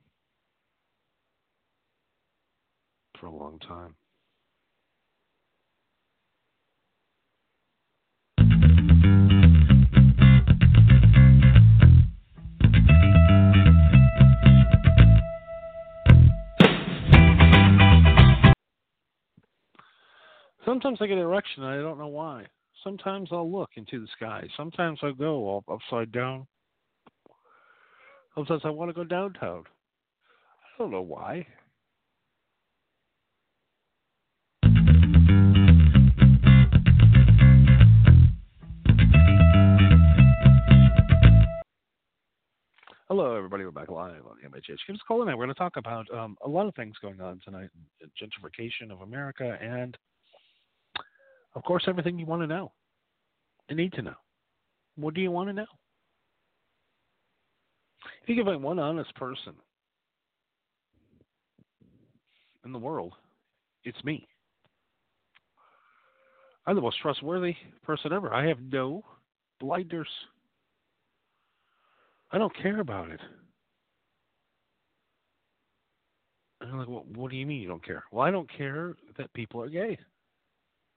for 3.20 3.26
a 3.26 3.30
long 3.30 3.58
time. 3.58 3.94
Sometimes 20.64 20.96
I 21.02 21.06
get 21.06 21.18
an 21.18 21.18
erection 21.18 21.62
and 21.62 21.74
I 21.74 21.76
don't 21.82 21.98
know 21.98 22.06
why. 22.06 22.46
Sometimes 22.84 23.30
I'll 23.32 23.50
look 23.50 23.70
into 23.76 23.98
the 23.98 24.06
sky. 24.14 24.46
Sometimes 24.58 24.98
I 25.02 25.12
go 25.12 25.36
all 25.36 25.64
upside 25.68 26.12
down. 26.12 26.46
Sometimes 28.34 28.60
I 28.62 28.68
want 28.68 28.90
to 28.90 28.92
go 28.92 29.04
downtown. 29.04 29.64
I 29.66 30.78
don't 30.78 30.90
know 30.90 31.00
why. 31.00 31.46
Hello, 43.08 43.34
everybody. 43.34 43.64
We're 43.64 43.70
back 43.70 43.88
live 43.90 44.26
on 44.26 44.36
MHH. 44.44 44.66
Give 44.86 44.94
us 44.94 45.00
a 45.02 45.06
call 45.08 45.20
tonight. 45.20 45.36
We're 45.36 45.46
going 45.46 45.54
to 45.54 45.54
talk 45.54 45.78
about 45.78 46.06
um, 46.12 46.36
a 46.44 46.48
lot 46.48 46.66
of 46.66 46.74
things 46.74 46.96
going 47.00 47.22
on 47.22 47.40
tonight 47.42 47.70
gentrification 48.20 48.90
of 48.90 49.00
America 49.00 49.56
and 49.62 49.96
of 51.54 51.62
course, 51.62 51.84
everything 51.86 52.18
you 52.18 52.26
want 52.26 52.42
to 52.42 52.46
know 52.46 52.72
and 53.68 53.76
need 53.76 53.92
to 53.94 54.02
know. 54.02 54.14
What 54.96 55.14
do 55.14 55.20
you 55.20 55.30
want 55.30 55.48
to 55.48 55.52
know? 55.52 55.66
If 58.22 58.28
you 58.28 58.36
can 58.36 58.44
find 58.44 58.62
one 58.62 58.78
honest 58.78 59.14
person 59.14 59.54
in 62.64 62.72
the 62.72 62.78
world, 62.78 63.14
it's 63.84 64.02
me. 64.04 64.26
I'm 66.66 66.76
the 66.76 66.82
most 66.82 67.00
trustworthy 67.00 67.54
person 67.82 68.12
ever. 68.12 68.32
I 68.32 68.46
have 68.46 68.60
no 68.60 69.04
blinders. 69.60 70.08
I 72.32 72.38
don't 72.38 72.56
care 72.56 72.80
about 72.80 73.10
it. 73.10 73.20
And 76.60 76.70
I'm 76.70 76.78
like, 76.78 76.88
well, 76.88 77.04
what 77.14 77.30
do 77.30 77.36
you 77.36 77.44
mean 77.44 77.60
you 77.60 77.68
don't 77.68 77.84
care? 77.84 78.04
Well, 78.10 78.26
I 78.26 78.30
don't 78.30 78.50
care 78.50 78.94
that 79.18 79.32
people 79.34 79.62
are 79.62 79.68
gay. 79.68 79.98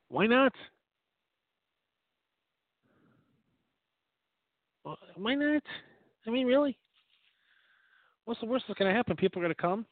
Why 0.09 0.25
not? 0.25 0.53
Why 5.15 5.35
not? 5.35 5.63
I 6.25 6.29
mean, 6.29 6.47
really? 6.47 6.77
What's 8.25 8.39
the 8.39 8.45
worst 8.45 8.65
that's 8.67 8.77
going 8.77 8.89
to 8.89 8.95
happen? 8.95 9.15
People 9.15 9.41
are 9.41 9.45
going 9.45 9.55
to 9.55 9.61
come. 9.61 9.85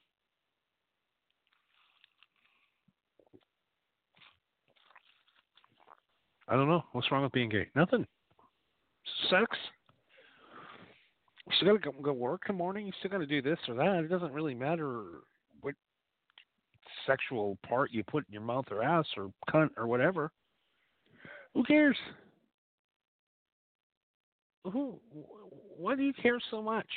I 6.48 6.56
don't 6.56 6.68
know. 6.68 6.84
What's 6.92 7.12
wrong 7.12 7.24
with 7.24 7.32
being 7.32 7.50
gay? 7.50 7.68
Nothing. 7.76 8.06
Sex. 9.30 9.48
You 11.48 11.54
still 11.58 11.78
got 11.78 11.96
to 11.96 12.02
go, 12.04 12.14
work 12.14 12.44
in 12.48 12.56
the 12.56 12.58
morning. 12.58 12.86
You 12.86 12.94
still 13.00 13.12
got 13.12 13.18
to 13.18 13.26
do 13.26 13.42
this 13.42 13.58
or 13.68 13.76
that. 13.76 14.04
It 14.04 14.10
doesn't 14.10 14.32
really 14.32 14.54
matter 14.54 15.04
sexual 17.06 17.58
part 17.68 17.92
you 17.92 18.04
put 18.04 18.26
in 18.28 18.34
your 18.34 18.42
mouth 18.42 18.66
or 18.72 18.84
ass 18.84 19.06
or 19.18 19.32
cunt 19.50 19.70
or 19.78 19.88
whatever. 19.88 20.32
Who 21.54 21.64
cares? 21.64 21.98
Who? 24.64 25.00
Why 25.78 25.96
do 25.96 26.04
you 26.04 26.14
care 26.14 26.40
so 26.52 26.62
much? 26.62 26.88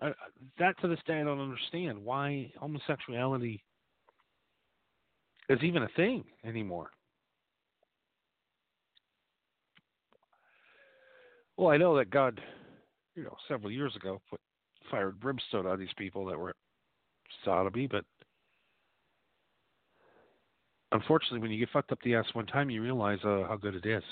I, 0.00 0.12
that 0.58 0.78
to 0.80 0.88
this 0.88 0.98
day 1.06 1.20
I 1.20 1.24
don't 1.24 1.40
understand 1.40 2.04
why 2.04 2.52
homosexuality 2.58 3.62
is 5.48 5.58
even 5.62 5.84
a 5.84 5.88
thing 5.96 6.24
anymore. 6.44 6.90
Well, 11.56 11.70
I 11.70 11.78
know 11.78 11.96
that 11.96 12.10
God, 12.10 12.40
you 13.14 13.22
know, 13.22 13.36
several 13.48 13.70
years 13.70 13.94
ago 13.96 14.20
put 14.28 14.40
fired 14.90 15.18
brimstone 15.18 15.66
on 15.66 15.78
these 15.78 15.88
people 15.96 16.26
that 16.26 16.38
were 16.38 16.54
sodomy, 17.44 17.86
but 17.86 18.04
unfortunately, 20.92 21.40
when 21.40 21.50
you 21.50 21.58
get 21.58 21.70
fucked 21.72 21.92
up 21.92 21.98
the 22.02 22.14
ass 22.14 22.26
one 22.32 22.46
time, 22.46 22.70
you 22.70 22.82
realize 22.82 23.18
uh, 23.24 23.44
how 23.48 23.56
good 23.60 23.74
it 23.74 23.86
is. 23.86 24.02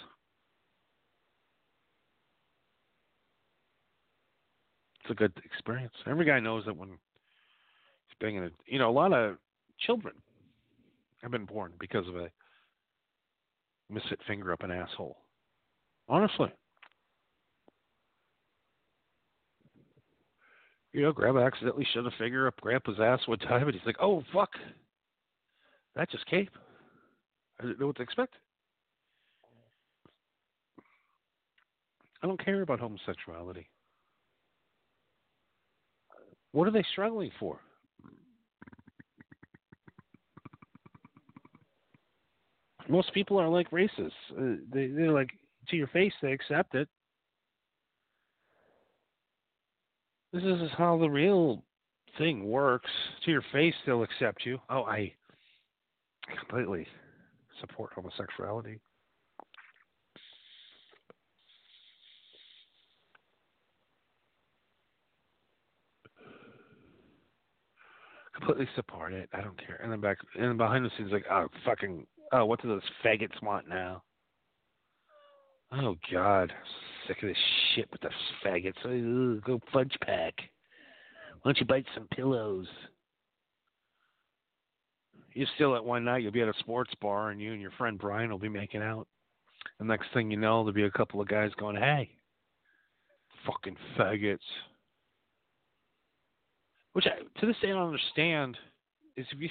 It's 5.03 5.11
a 5.11 5.15
good 5.15 5.33
experience. 5.45 5.93
Every 6.07 6.25
guy 6.25 6.41
knows 6.41 6.65
that 6.65 6.77
when 6.77 6.89
he's 6.89 8.17
banging 8.21 8.45
a, 8.45 8.51
you 8.67 8.79
know, 8.79 8.89
a 8.89 8.93
lot 8.93 9.13
of 9.13 9.37
children 9.79 10.15
have 11.21 11.31
been 11.31 11.45
born 11.45 11.73
because 11.79 12.09
of 12.09 12.17
a 12.17 12.31
misfit 13.91 14.21
finger 14.27 14.53
up 14.53 14.63
an 14.63 14.71
asshole. 14.71 15.19
Honestly. 16.09 16.51
You 20.95 21.03
know, 21.03 21.13
Grandma 21.13 21.41
accidentally 21.41 21.87
shoved 21.93 22.07
a 22.07 22.13
finger 22.19 22.47
up 22.47 22.61
Grandpa's 22.61 23.01
ass 23.01 23.19
one 23.27 23.41
time, 23.41 23.67
and 23.67 23.75
he's 23.75 23.85
like, 23.85 23.97
"Oh 24.01 24.23
fuck, 24.33 24.51
that 25.97 26.09
just 26.09 26.25
came. 26.27 26.49
I 27.59 27.65
didn't 27.65 27.81
know 27.81 27.89
what 27.89 27.97
to 27.97 28.03
expect." 28.03 28.37
I 32.23 32.29
don't 32.29 32.43
care 32.43 32.63
about 32.63 32.79
homosexuality. 32.79 33.67
What 36.53 36.69
are 36.69 36.71
they 36.71 36.85
struggling 36.93 37.33
for? 37.41 37.59
Most 42.89 43.13
people 43.13 43.37
are 43.39 43.49
like 43.49 43.69
racists. 43.73 44.13
Uh, 44.31 44.61
they, 44.73 44.87
they're 44.87 45.11
like 45.11 45.31
to 45.69 45.77
your 45.77 45.89
face. 45.89 46.13
They 46.23 46.33
accept 46.33 46.77
it. 46.77 46.89
This 50.35 50.43
is 50.43 50.71
how 50.77 50.99
the 50.99 51.09
real 51.09 51.63
thing 52.19 52.45
works. 52.51 52.91
To 53.25 53.31
your 53.31 53.45
face, 53.53 53.75
they'll 53.87 54.03
accept 54.03 54.45
you. 54.45 54.59
Oh, 54.69 54.83
I 54.83 55.13
completely 56.41 56.89
support 57.61 57.93
homosexuality. 57.95 58.81
Completely 68.35 68.67
support 68.75 69.13
it. 69.13 69.29
I 69.33 69.41
don't 69.41 69.57
care. 69.65 69.79
And 69.81 69.93
then 69.93 70.01
back 70.01 70.19
and 70.35 70.59
behind 70.59 70.85
the 70.85 70.91
scenes, 70.99 71.13
like, 71.13 71.27
oh 71.31 71.47
fucking, 71.65 72.09
oh, 72.33 72.45
what 72.45 72.61
do 72.61 72.67
those 72.67 72.83
faggots 73.05 73.41
want 73.41 73.69
now? 73.69 74.03
Oh 75.71 75.95
God, 76.13 76.53
sick 77.07 77.23
of 77.23 77.29
this 77.29 77.39
shit 77.75 77.89
with 77.91 78.01
the 78.01 78.11
faggots. 78.45 79.43
Go 79.45 79.61
fudge 79.73 79.97
pack. 80.03 80.35
Why 81.43 81.51
don't 81.51 81.61
you 81.61 81.67
bite 81.67 81.87
some 81.95 82.09
pillows? 82.09 82.67
You're 85.35 85.49
still 85.57 85.75
at 85.75 85.85
one 85.85 86.05
night, 86.05 86.23
you'll 86.23 86.33
be 86.33 86.43
at 86.43 86.49
a 86.49 86.55
sports 86.61 86.93
bar, 87.01 87.31
and 87.31 87.41
you 87.41 87.53
and 87.53 87.61
your 87.61 87.73
friend 87.73 87.99
Brian 87.99 88.31
will 88.31 88.39
be 88.39 88.49
making 88.49 88.83
out. 88.83 89.09
The 89.79 89.85
next 89.85 90.07
thing 90.15 90.31
you 90.31 90.37
know, 90.37 90.63
there'll 90.63 90.73
be 90.73 90.85
a 90.85 90.91
couple 90.91 91.21
of 91.21 91.29
guys 91.29 91.51
going, 91.59 91.77
"Hey, 91.77 92.17
fucking 93.45 93.77
faggots." 93.99 94.39
Which 96.93 97.07
I, 97.07 97.41
to 97.41 97.47
this 97.47 97.57
day 97.61 97.71
I 97.71 97.75
don't 97.75 97.89
understand. 97.89 98.57
Is 99.17 99.27
if 99.33 99.41
you 99.41 99.51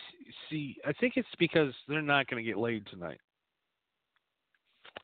see, 0.50 0.78
I 0.86 0.94
think 0.94 1.14
it's 1.18 1.28
because 1.38 1.74
they're 1.88 2.02
not 2.02 2.28
going 2.28 2.44
to 2.44 2.50
get 2.50 2.58
laid 2.58 2.86
tonight. 2.88 3.20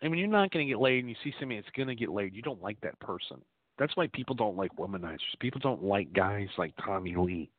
And 0.02 0.12
when 0.12 0.20
you're 0.20 0.30
not 0.30 0.52
going 0.52 0.66
to 0.66 0.72
get 0.72 0.80
laid 0.80 1.00
and 1.00 1.10
you 1.10 1.16
see 1.24 1.34
somebody 1.40 1.60
that's 1.60 1.76
going 1.76 1.90
to 1.90 1.96
get 1.96 2.10
laid, 2.10 2.34
you 2.34 2.42
don't 2.42 2.62
like 2.62 2.80
that 2.82 3.00
person. 3.00 3.42
That's 3.78 3.96
why 3.96 4.08
people 4.08 4.36
don't 4.36 4.58
like 4.58 4.76
womanizers. 4.78 5.40
People 5.40 5.60
don't 5.62 5.84
like 5.84 6.14
guys 6.14 6.48
like 6.58 6.74
Tommy 6.84 7.16
Lee. 7.16 7.50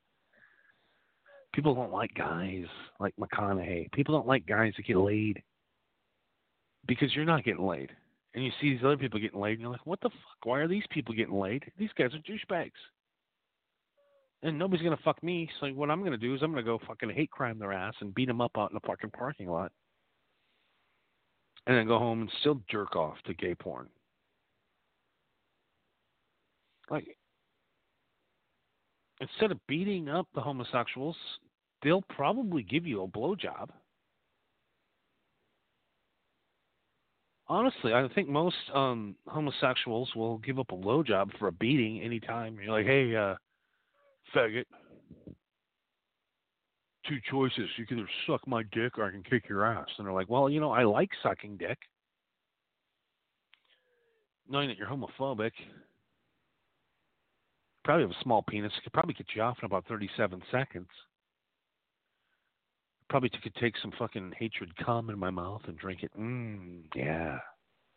People 1.52 1.74
don't 1.74 1.92
like 1.92 2.14
guys 2.14 2.66
like 2.98 3.14
McConaughey. 3.16 3.90
People 3.92 4.14
don't 4.14 4.26
like 4.26 4.46
guys 4.46 4.72
that 4.76 4.86
get 4.86 4.96
laid 4.96 5.42
because 6.86 7.14
you're 7.14 7.24
not 7.24 7.44
getting 7.44 7.66
laid. 7.66 7.90
And 8.34 8.44
you 8.44 8.52
see 8.60 8.70
these 8.70 8.84
other 8.84 8.96
people 8.96 9.18
getting 9.18 9.40
laid, 9.40 9.54
and 9.54 9.62
you're 9.62 9.72
like, 9.72 9.86
what 9.86 10.00
the 10.00 10.10
fuck? 10.10 10.44
Why 10.44 10.60
are 10.60 10.68
these 10.68 10.84
people 10.90 11.14
getting 11.14 11.34
laid? 11.34 11.64
These 11.78 11.90
guys 11.98 12.10
are 12.14 12.18
douchebags. 12.18 12.70
And 14.42 14.58
nobody's 14.58 14.84
going 14.84 14.96
to 14.96 15.02
fuck 15.02 15.20
me. 15.22 15.50
So 15.58 15.66
what 15.68 15.90
I'm 15.90 16.00
going 16.00 16.12
to 16.12 16.16
do 16.16 16.34
is 16.34 16.42
I'm 16.42 16.52
going 16.52 16.64
to 16.64 16.70
go 16.70 16.78
fucking 16.86 17.10
hate 17.10 17.30
crime 17.30 17.58
their 17.58 17.72
ass 17.72 17.94
and 18.00 18.14
beat 18.14 18.28
them 18.28 18.40
up 18.40 18.52
out 18.56 18.70
in 18.70 18.74
the 18.74 18.86
fucking 18.86 19.10
parking 19.10 19.48
lot 19.48 19.72
and 21.66 21.76
then 21.76 21.86
go 21.86 21.98
home 21.98 22.22
and 22.22 22.30
still 22.40 22.60
jerk 22.70 22.96
off 22.96 23.16
to 23.26 23.34
gay 23.34 23.54
porn. 23.54 23.88
Like, 26.90 27.16
instead 29.20 29.52
of 29.52 29.58
beating 29.68 30.08
up 30.08 30.26
the 30.34 30.40
homosexuals, 30.40 31.16
they'll 31.82 32.02
probably 32.02 32.62
give 32.62 32.86
you 32.86 33.02
a 33.02 33.08
blowjob. 33.08 33.68
Honestly, 37.48 37.92
I 37.92 38.06
think 38.14 38.28
most 38.28 38.56
um, 38.74 39.16
homosexuals 39.26 40.14
will 40.14 40.38
give 40.38 40.58
up 40.58 40.70
a 40.70 40.76
blowjob 40.76 41.36
for 41.38 41.48
a 41.48 41.52
beating 41.52 42.00
anytime. 42.00 42.58
You're 42.62 42.72
like, 42.72 42.86
hey, 42.86 43.14
uh, 43.14 43.34
faggot, 44.34 44.66
two 47.10 47.18
choices. 47.30 47.68
You 47.76 47.86
can 47.86 47.98
either 47.98 48.08
suck 48.26 48.46
my 48.46 48.62
dick 48.72 48.96
or 48.96 49.04
I 49.04 49.10
can 49.10 49.22
kick 49.22 49.48
your 49.48 49.64
ass. 49.64 49.88
And 49.98 50.06
they're 50.06 50.14
like, 50.14 50.30
well, 50.30 50.48
you 50.48 50.60
know, 50.60 50.70
I 50.70 50.84
like 50.84 51.10
sucking 51.22 51.56
dick. 51.56 51.78
Knowing 54.48 54.68
that 54.68 54.78
you're 54.78 54.88
homophobic, 54.88 55.52
probably 57.84 58.02
have 58.02 58.10
a 58.10 58.22
small 58.22 58.42
penis. 58.42 58.72
Could 58.82 58.92
probably 58.92 59.14
get 59.14 59.26
you 59.34 59.42
off 59.42 59.58
in 59.60 59.66
about 59.66 59.86
37 59.86 60.40
seconds. 60.50 60.88
Probably 63.08 63.28
could 63.28 63.54
take 63.56 63.74
some 63.82 63.92
fucking 63.98 64.32
hatred 64.38 64.70
cum 64.84 65.10
in 65.10 65.18
my 65.18 65.30
mouth 65.30 65.62
and 65.66 65.76
drink 65.76 66.02
it. 66.02 66.12
Mmm, 66.18 66.82
yeah. 66.94 67.38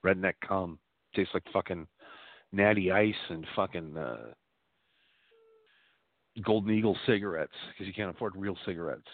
Redneck 0.03 0.33
cum. 0.47 0.79
Tastes 1.15 1.33
like 1.35 1.43
fucking 1.53 1.87
natty 2.51 2.91
ice 2.91 3.13
and 3.29 3.45
fucking 3.55 3.95
uh, 3.95 4.33
Golden 6.41 6.71
Eagle 6.71 6.97
cigarettes 7.05 7.53
because 7.71 7.87
you 7.87 7.93
can't 7.93 8.09
afford 8.09 8.35
real 8.35 8.57
cigarettes. 8.65 9.07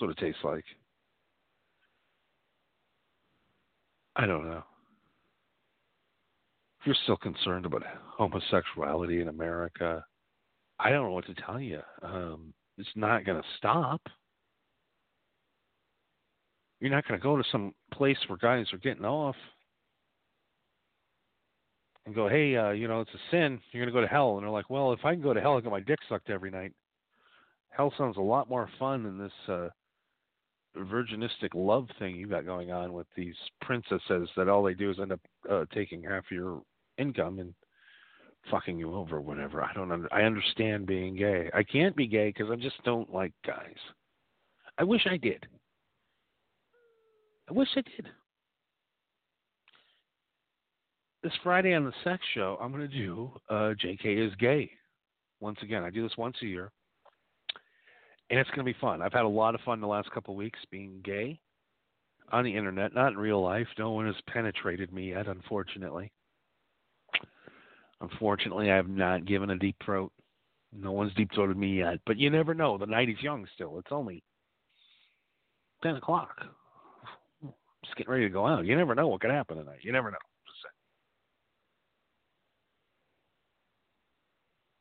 That's 0.00 0.08
what 0.08 0.10
it 0.10 0.18
tastes 0.18 0.42
like. 0.42 0.64
I 4.16 4.26
don't 4.26 4.48
know. 4.48 4.64
If 6.80 6.86
you're 6.86 6.96
still 7.04 7.16
concerned 7.16 7.66
about 7.66 7.82
homosexuality 8.16 9.20
in 9.20 9.28
America, 9.28 10.04
I 10.78 10.90
don't 10.90 11.04
know 11.04 11.12
what 11.12 11.26
to 11.26 11.34
tell 11.34 11.60
you. 11.60 11.80
Um, 12.02 12.54
it's 12.78 12.88
not 12.94 13.24
going 13.24 13.40
to 13.40 13.48
stop. 13.56 14.00
You're 16.80 16.90
not 16.90 17.06
going 17.06 17.18
to 17.18 17.22
go 17.22 17.36
to 17.36 17.44
some 17.50 17.74
place 17.92 18.18
where 18.28 18.38
guys 18.38 18.66
are 18.72 18.78
getting 18.78 19.04
off 19.04 19.36
and 22.08 22.14
go, 22.14 22.28
hey, 22.28 22.56
uh, 22.56 22.70
you 22.70 22.88
know, 22.88 23.00
it's 23.00 23.10
a 23.14 23.30
sin. 23.30 23.60
You're 23.70 23.84
going 23.84 23.94
to 23.94 24.00
go 24.00 24.00
to 24.00 24.12
hell. 24.12 24.36
And 24.36 24.42
they're 24.42 24.50
like, 24.50 24.70
well, 24.70 24.92
if 24.92 25.04
I 25.04 25.12
can 25.12 25.22
go 25.22 25.34
to 25.34 25.40
hell, 25.40 25.56
I 25.56 25.60
get 25.60 25.70
my 25.70 25.80
dick 25.80 25.98
sucked 26.08 26.30
every 26.30 26.50
night. 26.50 26.72
Hell 27.70 27.92
sounds 27.96 28.16
a 28.16 28.20
lot 28.22 28.48
more 28.48 28.68
fun 28.78 29.04
than 29.04 29.18
this 29.18 29.32
uh, 29.46 29.68
virginistic 30.76 31.50
love 31.54 31.86
thing 31.98 32.16
you 32.16 32.26
got 32.26 32.46
going 32.46 32.72
on 32.72 32.92
with 32.92 33.06
these 33.14 33.34
princesses 33.60 34.28
that 34.36 34.48
all 34.48 34.62
they 34.62 34.74
do 34.74 34.90
is 34.90 34.98
end 34.98 35.12
up 35.12 35.20
uh, 35.50 35.64
taking 35.72 36.02
half 36.02 36.24
your 36.30 36.62
income 36.96 37.38
and 37.38 37.54
fucking 38.50 38.78
you 38.78 38.94
over, 38.94 39.20
whatever. 39.20 39.62
I 39.62 39.72
don't. 39.74 39.92
Under, 39.92 40.12
I 40.12 40.22
understand 40.22 40.86
being 40.86 41.14
gay. 41.14 41.50
I 41.54 41.62
can't 41.62 41.94
be 41.94 42.06
gay 42.06 42.28
because 42.28 42.50
I 42.50 42.56
just 42.56 42.82
don't 42.84 43.12
like 43.12 43.32
guys. 43.46 43.76
I 44.78 44.84
wish 44.84 45.06
I 45.10 45.18
did. 45.18 45.46
I 47.50 47.52
wish 47.52 47.68
I 47.76 47.82
did. 47.82 48.08
This 51.28 51.36
Friday 51.42 51.74
on 51.74 51.84
the 51.84 51.92
Sex 52.04 52.22
Show, 52.32 52.56
I'm 52.58 52.72
going 52.72 52.88
to 52.88 52.96
do 52.96 53.30
uh, 53.50 53.74
JK 53.84 54.26
is 54.26 54.34
gay. 54.36 54.70
Once 55.40 55.58
again, 55.60 55.82
I 55.82 55.90
do 55.90 56.02
this 56.02 56.16
once 56.16 56.36
a 56.40 56.46
year, 56.46 56.72
and 58.30 58.40
it's 58.40 58.48
going 58.48 58.60
to 58.60 58.72
be 58.72 58.78
fun. 58.80 59.02
I've 59.02 59.12
had 59.12 59.26
a 59.26 59.28
lot 59.28 59.54
of 59.54 59.60
fun 59.60 59.82
the 59.82 59.86
last 59.86 60.10
couple 60.10 60.32
of 60.32 60.38
weeks 60.38 60.58
being 60.70 61.02
gay 61.04 61.38
on 62.32 62.44
the 62.44 62.56
internet, 62.56 62.94
not 62.94 63.12
in 63.12 63.18
real 63.18 63.42
life. 63.42 63.66
No 63.78 63.90
one 63.90 64.06
has 64.06 64.14
penetrated 64.26 64.90
me 64.90 65.10
yet, 65.10 65.26
unfortunately. 65.26 66.10
Unfortunately, 68.00 68.70
I 68.70 68.76
have 68.76 68.88
not 68.88 69.26
given 69.26 69.50
a 69.50 69.58
deep 69.58 69.76
throat. 69.84 70.10
No 70.72 70.92
one's 70.92 71.12
deep 71.12 71.28
throated 71.34 71.58
me 71.58 71.76
yet, 71.76 71.98
but 72.06 72.16
you 72.16 72.30
never 72.30 72.54
know. 72.54 72.78
The 72.78 72.86
night 72.86 73.10
is 73.10 73.20
young 73.20 73.46
still. 73.54 73.78
It's 73.78 73.92
only 73.92 74.22
10 75.82 75.96
o'clock. 75.96 76.40
Just 77.84 77.96
getting 77.98 78.12
ready 78.12 78.24
to 78.24 78.30
go 78.30 78.46
out. 78.46 78.64
You 78.64 78.74
never 78.78 78.94
know 78.94 79.08
what 79.08 79.20
could 79.20 79.30
happen 79.30 79.58
tonight. 79.58 79.80
You 79.82 79.92
never 79.92 80.10
know. 80.10 80.16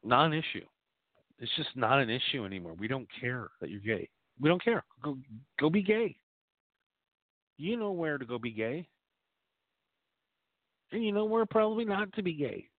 Non 0.08 0.32
issue. 0.32 0.66
It's 1.38 1.52
just 1.58 1.76
not 1.76 2.00
an 2.00 2.10
issue 2.10 2.46
anymore. 2.46 2.74
We 2.80 2.88
don't 2.88 3.08
care 3.20 3.50
that 3.60 3.70
you're 3.70 3.82
gay. 3.82 4.08
We 4.40 4.48
don't 4.48 4.64
care. 4.64 4.86
Go 5.04 5.18
go 5.60 5.70
be 5.70 5.82
gay. 5.82 6.16
You 7.58 7.76
know 7.76 7.92
where 7.92 8.18
to 8.18 8.26
go 8.26 8.40
be 8.40 8.52
gay. 8.52 8.88
And 10.94 11.04
you 11.04 11.12
know 11.12 11.26
where 11.26 11.46
probably 11.46 11.84
not 11.84 12.14
to 12.14 12.24
be 12.24 12.34
gay. 12.34 12.70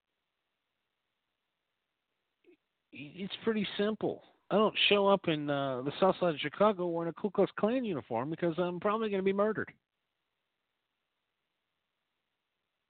It's 2.93 3.35
pretty 3.45 3.67
simple. 3.77 4.23
I 4.51 4.57
don't 4.57 4.75
show 4.88 5.07
up 5.07 5.29
in 5.29 5.51
uh, 5.51 5.83
the 5.83 5.93
south 6.01 6.17
side 6.19 6.35
of 6.35 6.41
Chicago 6.41 6.87
wearing 6.87 7.11
a 7.11 7.21
Ku 7.21 7.29
Klux 7.29 7.53
Klan 7.61 7.85
uniform 7.85 8.31
because 8.31 8.55
I'm 8.57 8.81
probably 8.81 9.11
going 9.11 9.21
to 9.21 9.25
be 9.25 9.35
murdered. 9.35 9.71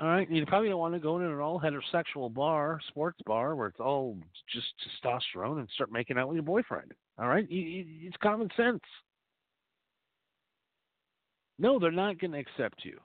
All 0.00 0.08
right, 0.08 0.30
you 0.30 0.46
probably 0.46 0.68
don't 0.68 0.78
want 0.78 0.94
to 0.94 1.00
go 1.00 1.16
in 1.16 1.24
an 1.24 1.40
all 1.40 1.60
heterosexual 1.60 2.32
bar, 2.32 2.78
sports 2.88 3.18
bar, 3.26 3.56
where 3.56 3.66
it's 3.66 3.80
all 3.80 4.16
just 4.52 4.66
testosterone 5.04 5.58
and 5.58 5.68
start 5.74 5.90
making 5.90 6.16
out 6.16 6.28
with 6.28 6.36
your 6.36 6.44
boyfriend. 6.44 6.92
All 7.18 7.26
right, 7.26 7.46
it's 7.50 8.16
common 8.22 8.48
sense. 8.56 8.80
No, 11.58 11.80
they're 11.80 11.90
not 11.90 12.20
going 12.20 12.30
to 12.30 12.38
accept 12.38 12.84
you. 12.84 13.00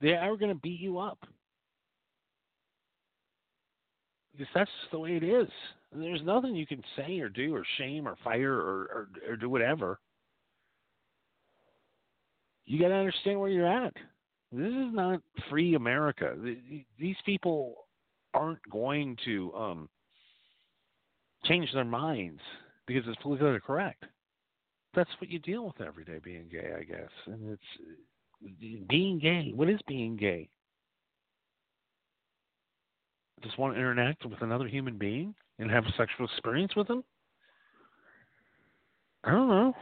They 0.00 0.12
are 0.12 0.36
going 0.36 0.52
to 0.52 0.60
beat 0.60 0.78
you 0.78 0.98
up. 0.98 1.18
Because 4.32 4.52
that's 4.54 4.70
the 4.92 5.00
way 5.00 5.16
it 5.16 5.24
is. 5.24 5.48
There's 5.92 6.22
nothing 6.22 6.54
you 6.54 6.66
can 6.66 6.82
say 6.96 7.18
or 7.18 7.28
do 7.28 7.56
or 7.56 7.64
shame 7.78 8.06
or 8.06 8.16
fire 8.22 8.54
or, 8.54 8.82
or, 8.82 9.08
or 9.30 9.36
do 9.36 9.48
whatever. 9.48 9.98
You 12.66 12.78
got 12.78 12.88
to 12.88 12.94
understand 12.94 13.40
where 13.40 13.48
you're 13.48 13.66
at. 13.66 13.94
This 14.56 14.72
is 14.72 14.94
not 14.94 15.20
free 15.50 15.74
America. 15.74 16.34
These 16.98 17.16
people 17.26 17.84
aren't 18.32 18.66
going 18.70 19.18
to 19.26 19.52
um, 19.54 19.88
change 21.44 21.68
their 21.74 21.84
minds 21.84 22.40
because 22.86 23.02
it's 23.06 23.20
politically 23.20 23.60
correct. 23.60 24.04
That's 24.94 25.10
what 25.20 25.28
you 25.28 25.38
deal 25.40 25.66
with 25.66 25.86
every 25.86 26.04
day 26.04 26.20
being 26.24 26.48
gay, 26.50 26.72
I 26.74 26.84
guess. 26.84 27.10
And 27.26 27.50
it's 27.52 28.88
being 28.88 29.18
gay. 29.18 29.52
What 29.54 29.68
is 29.68 29.80
being 29.86 30.16
gay? 30.16 30.48
Just 33.42 33.58
want 33.58 33.74
to 33.74 33.78
interact 33.78 34.24
with 34.24 34.40
another 34.40 34.68
human 34.68 34.96
being 34.96 35.34
and 35.58 35.70
have 35.70 35.84
a 35.84 35.92
sexual 35.98 36.24
experience 36.24 36.74
with 36.74 36.88
them? 36.88 37.04
I 39.22 39.32
don't 39.32 39.48
know. 39.48 39.74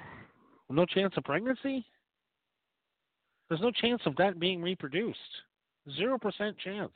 No 0.69 0.85
chance 0.85 1.15
of 1.17 1.23
pregnancy? 1.23 1.87
There's 3.55 3.63
no 3.63 3.71
chance 3.71 4.03
of 4.05 4.17
that 4.17 4.41
being 4.41 4.61
reproduced. 4.61 5.17
Zero 5.97 6.19
percent 6.19 6.57
chance 6.59 6.91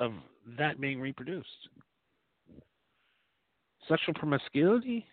of 0.00 0.10
that 0.58 0.80
being 0.80 1.00
reproduced. 1.00 1.46
Sexual 3.88 4.14
promiscuity? 4.14 5.06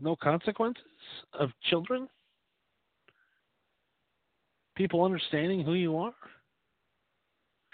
No 0.00 0.16
consequences 0.16 0.82
of 1.38 1.50
children? 1.70 2.08
People 4.74 5.04
understanding 5.04 5.62
who 5.62 5.74
you 5.74 5.98
are? 5.98 6.14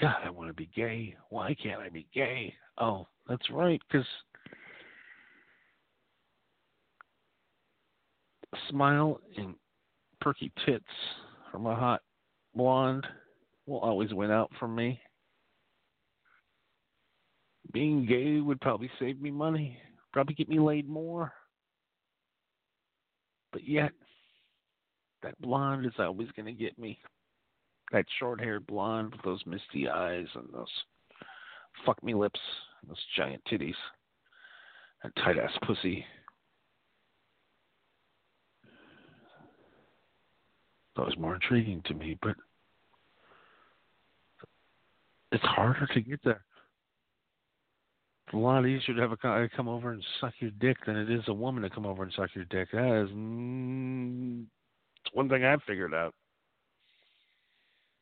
God, 0.03 0.17
I 0.23 0.29
want 0.29 0.51
to 0.51 0.55
be 0.55 0.69
gay. 0.77 1.17
Why 1.31 1.55
can't 1.55 1.81
I 1.81 1.89
be 1.89 2.07
gay? 2.13 2.53
Oh, 2.77 3.07
that's 3.27 3.49
right, 3.51 3.81
because 3.89 4.07
smile 8.69 9.19
and 9.39 9.55
perky 10.25 10.51
tits 10.65 10.85
from 11.53 11.67
a 11.67 11.75
hot 11.75 12.01
blonde 12.55 13.07
will 13.67 13.81
always 13.81 14.15
win 14.15 14.31
out 14.31 14.51
for 14.59 14.67
me. 14.67 14.99
Being 17.73 18.07
gay 18.07 18.41
would 18.41 18.61
probably 18.63 18.91
save 18.99 19.21
me 19.21 19.31
money, 19.31 19.77
probably 20.13 20.35
get 20.35 20.49
me 20.49 20.59
laid 20.59 20.89
more. 20.89 21.31
But 23.53 23.69
yet, 23.69 23.93
that 25.23 25.39
blonde 25.41 25.85
is 25.85 25.93
always 25.99 26.29
going 26.35 26.47
to 26.47 26.53
get 26.53 26.79
me. 26.79 26.99
That 27.93 28.07
short 28.19 28.41
haired 28.41 28.67
blonde 28.67 29.13
with 29.13 29.23
those 29.23 29.45
misty 29.47 29.89
eyes 29.89 30.27
and 30.35 30.49
those 30.53 30.67
fuck 31.85 32.03
me 32.03 32.15
lips, 32.15 32.41
and 32.81 32.91
those 32.91 33.05
giant 33.17 33.43
titties, 33.51 33.75
and 35.03 35.13
tight 35.17 35.39
ass 35.39 35.53
pussy. 35.67 36.05
That 40.97 41.07
was 41.07 41.17
more 41.19 41.35
intriguing 41.35 41.83
to 41.87 41.95
me, 41.95 42.19
but 42.23 42.37
it's 45.33 45.45
harder 45.45 45.87
to 45.93 46.01
get 46.01 46.21
there. 46.25 46.45
It's 48.27 48.35
a 48.35 48.39
lot 48.39 48.65
easier 48.67 48.95
to 48.95 49.01
have 49.01 49.13
a 49.13 49.17
guy 49.17 49.49
come 49.55 49.69
over 49.69 49.91
and 49.93 50.03
suck 50.21 50.33
your 50.39 50.53
dick 50.53 50.77
than 50.87 50.97
it 50.97 51.11
is 51.11 51.25
a 51.27 51.35
woman 51.35 51.63
to 51.63 51.71
come 51.71 51.85
over 51.85 52.05
and 52.05 52.13
suck 52.13 52.31
your 52.35 52.45
dick. 52.45 52.69
That 52.73 53.05
is 53.05 53.11
mm, 53.11 54.45
one 55.13 55.29
thing 55.29 55.45
I've 55.45 55.63
figured 55.67 55.93
out. 55.93 56.15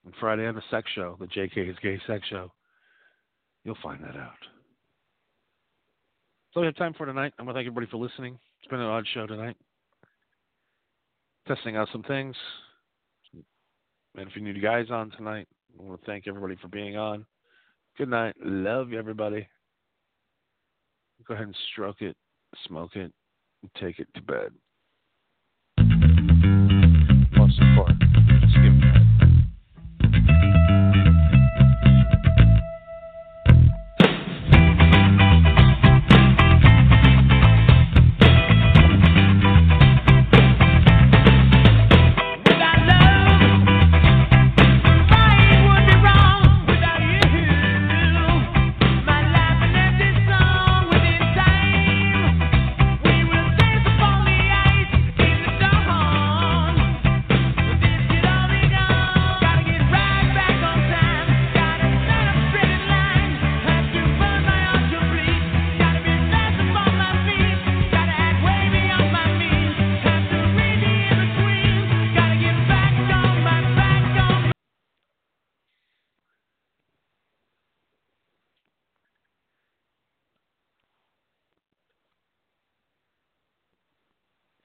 And 0.05 0.14
Friday 0.20 0.46
on 0.46 0.55
the 0.55 0.62
sex 0.70 0.90
show, 0.94 1.16
the 1.18 1.26
JK 1.26 1.70
is 1.70 1.76
gay 1.83 1.98
sex 2.07 2.26
show, 2.28 2.52
you'll 3.64 3.78
find 3.83 4.02
that 4.02 4.16
out. 4.16 4.33
So 6.52 6.61
we 6.61 6.66
have 6.66 6.76
time 6.76 6.92
for 6.92 7.07
tonight. 7.07 7.33
I 7.38 7.42
want 7.42 7.55
to 7.55 7.59
thank 7.61 7.66
everybody 7.66 7.87
for 7.90 7.96
listening. 7.96 8.38
It's 8.61 8.68
been 8.68 8.81
an 8.81 8.87
odd 8.87 9.07
show 9.14 9.26
tonight. 9.26 9.57
Testing 11.48 11.76
out 11.76 11.88
some 11.92 12.02
things. 12.02 12.37
And 14.16 14.29
if 14.29 14.37
you 14.37 14.42
need 14.42 14.61
guys 14.62 14.87
on 14.90 15.11
tonight, 15.11 15.48
I 15.79 15.83
want 15.83 16.01
to 16.01 16.07
thank 16.07 16.27
everybody 16.27 16.57
for 16.61 16.68
being 16.68 16.96
on. 16.96 17.25
Good 17.96 18.09
night. 18.09 18.35
Love 18.42 18.90
you, 18.90 18.98
everybody. 18.98 19.46
Go 21.27 21.35
ahead 21.35 21.46
and 21.46 21.57
stroke 21.72 22.03
it, 22.03 22.16
smoke 22.66 22.96
it, 22.96 23.12
and 23.62 23.70
take 23.81 23.98
it 23.98 24.09
to 24.14 24.22
bed. 24.22 24.53